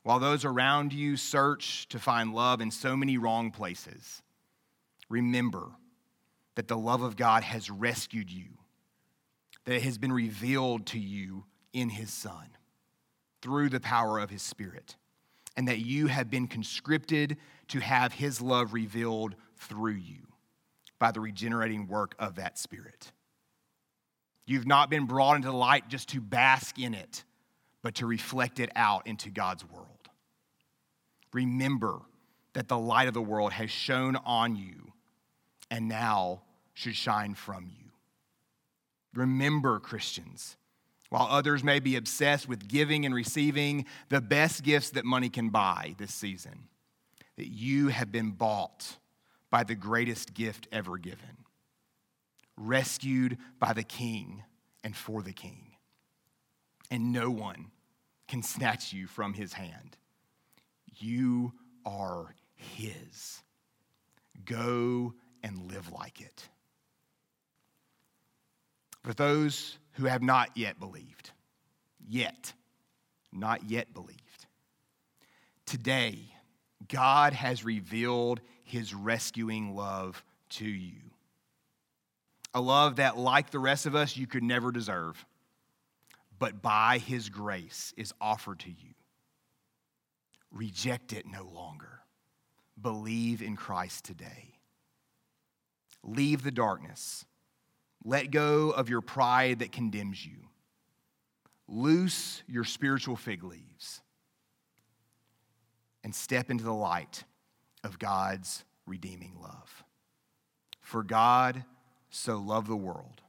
while 0.01 0.19
those 0.19 0.43
around 0.43 0.91
you 0.93 1.15
search 1.15 1.87
to 1.89 1.99
find 1.99 2.33
love 2.33 2.59
in 2.59 2.71
so 2.71 2.97
many 2.97 3.17
wrong 3.17 3.51
places, 3.51 4.21
remember 5.09 5.69
that 6.55 6.67
the 6.67 6.77
love 6.77 7.01
of 7.01 7.15
God 7.15 7.43
has 7.43 7.69
rescued 7.69 8.29
you, 8.29 8.45
that 9.65 9.75
it 9.75 9.83
has 9.83 9.97
been 9.97 10.11
revealed 10.11 10.87
to 10.87 10.99
you 10.99 11.45
in 11.71 11.89
His 11.89 12.11
Son 12.11 12.49
through 13.41 13.69
the 13.69 13.79
power 13.79 14.19
of 14.19 14.29
His 14.29 14.41
Spirit, 14.41 14.95
and 15.55 15.67
that 15.67 15.79
you 15.79 16.07
have 16.07 16.29
been 16.29 16.47
conscripted 16.47 17.37
to 17.69 17.79
have 17.79 18.13
His 18.13 18.41
love 18.41 18.73
revealed 18.73 19.35
through 19.57 19.93
you 19.93 20.27
by 20.99 21.11
the 21.11 21.21
regenerating 21.21 21.87
work 21.87 22.15
of 22.19 22.35
that 22.35 22.57
Spirit. 22.57 23.11
You've 24.45 24.67
not 24.67 24.89
been 24.89 25.05
brought 25.05 25.35
into 25.35 25.49
the 25.49 25.55
light 25.55 25.87
just 25.87 26.09
to 26.09 26.19
bask 26.19 26.77
in 26.79 26.93
it, 26.93 27.23
but 27.83 27.95
to 27.95 28.07
reflect 28.07 28.59
it 28.59 28.71
out 28.75 29.05
into 29.05 29.29
God's 29.29 29.63
world. 29.69 29.87
Remember 31.33 31.99
that 32.53 32.67
the 32.67 32.77
light 32.77 33.07
of 33.07 33.13
the 33.13 33.21
world 33.21 33.51
has 33.51 33.69
shone 33.69 34.15
on 34.25 34.55
you 34.55 34.93
and 35.69 35.87
now 35.87 36.41
should 36.73 36.95
shine 36.95 37.35
from 37.35 37.65
you. 37.67 37.91
Remember, 39.13 39.79
Christians, 39.79 40.55
while 41.09 41.27
others 41.29 41.63
may 41.63 41.79
be 41.79 41.95
obsessed 41.95 42.47
with 42.47 42.67
giving 42.67 43.05
and 43.05 43.13
receiving 43.13 43.85
the 44.09 44.21
best 44.21 44.63
gifts 44.63 44.91
that 44.91 45.05
money 45.05 45.29
can 45.29 45.49
buy 45.49 45.95
this 45.99 46.13
season, 46.13 46.67
that 47.35 47.47
you 47.47 47.89
have 47.89 48.11
been 48.11 48.31
bought 48.31 48.97
by 49.51 49.63
the 49.63 49.75
greatest 49.75 50.33
gift 50.33 50.67
ever 50.71 50.97
given, 50.97 51.37
rescued 52.57 53.37
by 53.59 53.73
the 53.73 53.83
King 53.83 54.43
and 54.83 54.95
for 54.95 55.21
the 55.21 55.33
King. 55.33 55.72
And 56.93 57.11
no 57.11 57.31
one 57.31 57.71
can 58.27 58.43
snatch 58.43 58.93
you 58.93 59.07
from 59.07 59.33
his 59.33 59.51
hand. 59.51 59.97
You 60.99 61.53
are 61.87 62.35
his. 62.53 63.41
Go 64.45 65.15
and 65.41 65.71
live 65.71 65.91
like 65.91 66.21
it. 66.21 66.49
For 69.01 69.11
those 69.11 69.79
who 69.93 70.05
have 70.05 70.21
not 70.21 70.55
yet 70.55 70.79
believed, 70.79 71.31
yet, 72.07 72.53
not 73.31 73.63
yet 73.63 73.91
believed, 73.95 74.45
today, 75.65 76.19
God 76.87 77.33
has 77.33 77.65
revealed 77.65 78.39
his 78.65 78.93
rescuing 78.93 79.75
love 79.75 80.23
to 80.49 80.67
you. 80.67 80.99
A 82.53 82.61
love 82.61 82.97
that, 82.97 83.17
like 83.17 83.49
the 83.49 83.57
rest 83.57 83.87
of 83.87 83.95
us, 83.95 84.15
you 84.15 84.27
could 84.27 84.43
never 84.43 84.71
deserve, 84.71 85.25
but 86.43 86.61
by 86.61 86.97
his 86.97 87.29
grace 87.29 87.93
is 87.95 88.13
offered 88.19 88.59
to 88.59 88.69
you. 88.69 88.95
Reject 90.51 91.13
it 91.13 91.25
no 91.25 91.45
longer. 91.45 92.01
Believe 92.81 93.41
in 93.41 93.55
Christ 93.55 94.03
today. 94.03 94.55
Leave 96.03 96.43
the 96.43 96.51
darkness. 96.51 97.23
Let 98.03 98.29
go 98.29 98.71
of 98.71 98.89
your 98.89 98.99
pride 98.99 99.59
that 99.59 99.71
condemns 99.71 100.25
you. 100.25 100.49
Loose 101.69 102.43
your 102.45 102.65
spiritual 102.65 103.15
fig 103.15 103.45
leaves 103.45 104.01
and 106.03 106.13
step 106.13 106.51
into 106.51 106.65
the 106.65 106.73
light 106.73 107.23
of 107.85 107.99
God's 107.99 108.65
redeeming 108.85 109.37
love. 109.41 109.85
For 110.81 111.03
God 111.03 111.63
so 112.09 112.35
loved 112.35 112.67
the 112.67 112.75
world 112.75 113.21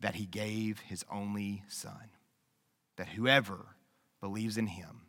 that 0.00 0.16
he 0.16 0.26
gave 0.26 0.80
his 0.80 1.04
only 1.08 1.62
Son, 1.68 2.10
that 2.96 3.08
whoever 3.08 3.58
believes 4.20 4.56
in 4.56 4.66
him 4.66 5.02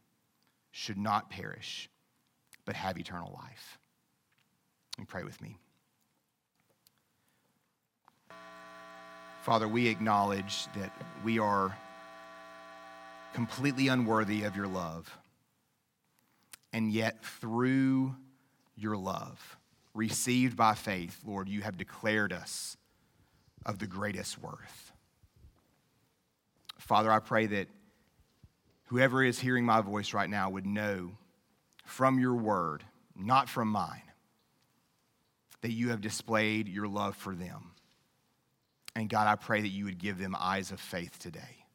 should 0.71 0.97
not 0.97 1.29
perish, 1.29 1.89
but 2.65 2.75
have 2.75 2.97
eternal 2.97 3.39
life. 3.41 3.79
And 4.97 5.07
pray 5.07 5.23
with 5.23 5.41
me. 5.41 5.57
Father, 9.43 9.67
we 9.67 9.87
acknowledge 9.87 10.65
that 10.75 10.91
we 11.23 11.37
are 11.37 11.77
completely 13.33 13.89
unworthy 13.89 14.43
of 14.43 14.55
your 14.55 14.67
love. 14.67 15.15
And 16.73 16.91
yet, 16.91 17.23
through 17.23 18.15
your 18.75 18.97
love, 18.97 19.57
received 19.93 20.57
by 20.57 20.73
faith, 20.73 21.19
Lord, 21.25 21.47
you 21.47 21.61
have 21.61 21.77
declared 21.77 22.33
us 22.33 22.75
of 23.65 23.79
the 23.79 23.87
greatest 23.87 24.41
worth. 24.41 24.91
Father, 26.79 27.11
I 27.11 27.19
pray 27.19 27.45
that 27.47 27.67
whoever 28.85 29.23
is 29.23 29.39
hearing 29.39 29.65
my 29.65 29.81
voice 29.81 30.13
right 30.13 30.29
now 30.29 30.49
would 30.49 30.65
know 30.65 31.11
from 31.85 32.19
your 32.19 32.35
word, 32.35 32.83
not 33.15 33.49
from 33.49 33.67
mine, 33.67 34.01
that 35.61 35.71
you 35.71 35.89
have 35.89 36.01
displayed 36.01 36.67
your 36.67 36.87
love 36.87 37.15
for 37.15 37.35
them. 37.35 37.71
And 38.95 39.09
God, 39.09 39.27
I 39.27 39.35
pray 39.35 39.61
that 39.61 39.69
you 39.69 39.85
would 39.85 39.97
give 39.97 40.17
them 40.17 40.35
eyes 40.39 40.71
of 40.71 40.79
faith 40.79 41.19
today. 41.19 41.65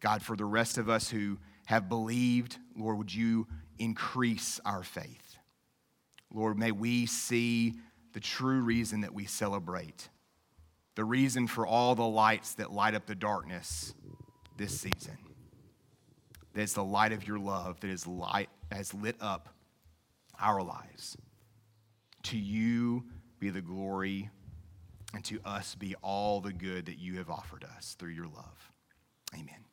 God, 0.00 0.22
for 0.22 0.36
the 0.36 0.44
rest 0.44 0.78
of 0.78 0.88
us 0.88 1.10
who 1.10 1.38
have 1.66 1.88
believed, 1.88 2.58
Lord, 2.76 2.98
would 2.98 3.14
you 3.14 3.46
increase 3.78 4.60
our 4.64 4.82
faith? 4.82 5.36
Lord, 6.32 6.58
may 6.58 6.72
we 6.72 7.06
see 7.06 7.74
the 8.12 8.20
true 8.20 8.60
reason 8.60 9.02
that 9.02 9.14
we 9.14 9.26
celebrate, 9.26 10.08
the 10.94 11.04
reason 11.04 11.46
for 11.46 11.66
all 11.66 11.94
the 11.94 12.02
lights 12.02 12.54
that 12.54 12.72
light 12.72 12.94
up 12.94 13.06
the 13.06 13.14
darkness 13.14 13.94
this 14.56 14.80
season. 14.80 15.18
That 16.54 16.62
is 16.62 16.74
the 16.74 16.84
light 16.84 17.12
of 17.12 17.26
your 17.26 17.38
love 17.38 17.80
that 17.80 17.90
is 17.90 18.06
light 18.06 18.48
has 18.70 18.92
lit 18.92 19.16
up 19.20 19.48
our 20.40 20.62
lives. 20.62 21.16
To 22.24 22.38
you 22.38 23.04
be 23.38 23.50
the 23.50 23.60
glory, 23.60 24.30
and 25.14 25.24
to 25.24 25.40
us 25.44 25.74
be 25.74 25.94
all 26.02 26.40
the 26.40 26.52
good 26.52 26.86
that 26.86 26.98
you 26.98 27.18
have 27.18 27.30
offered 27.30 27.64
us 27.76 27.96
through 27.98 28.10
your 28.12 28.26
love. 28.26 28.70
Amen. 29.34 29.71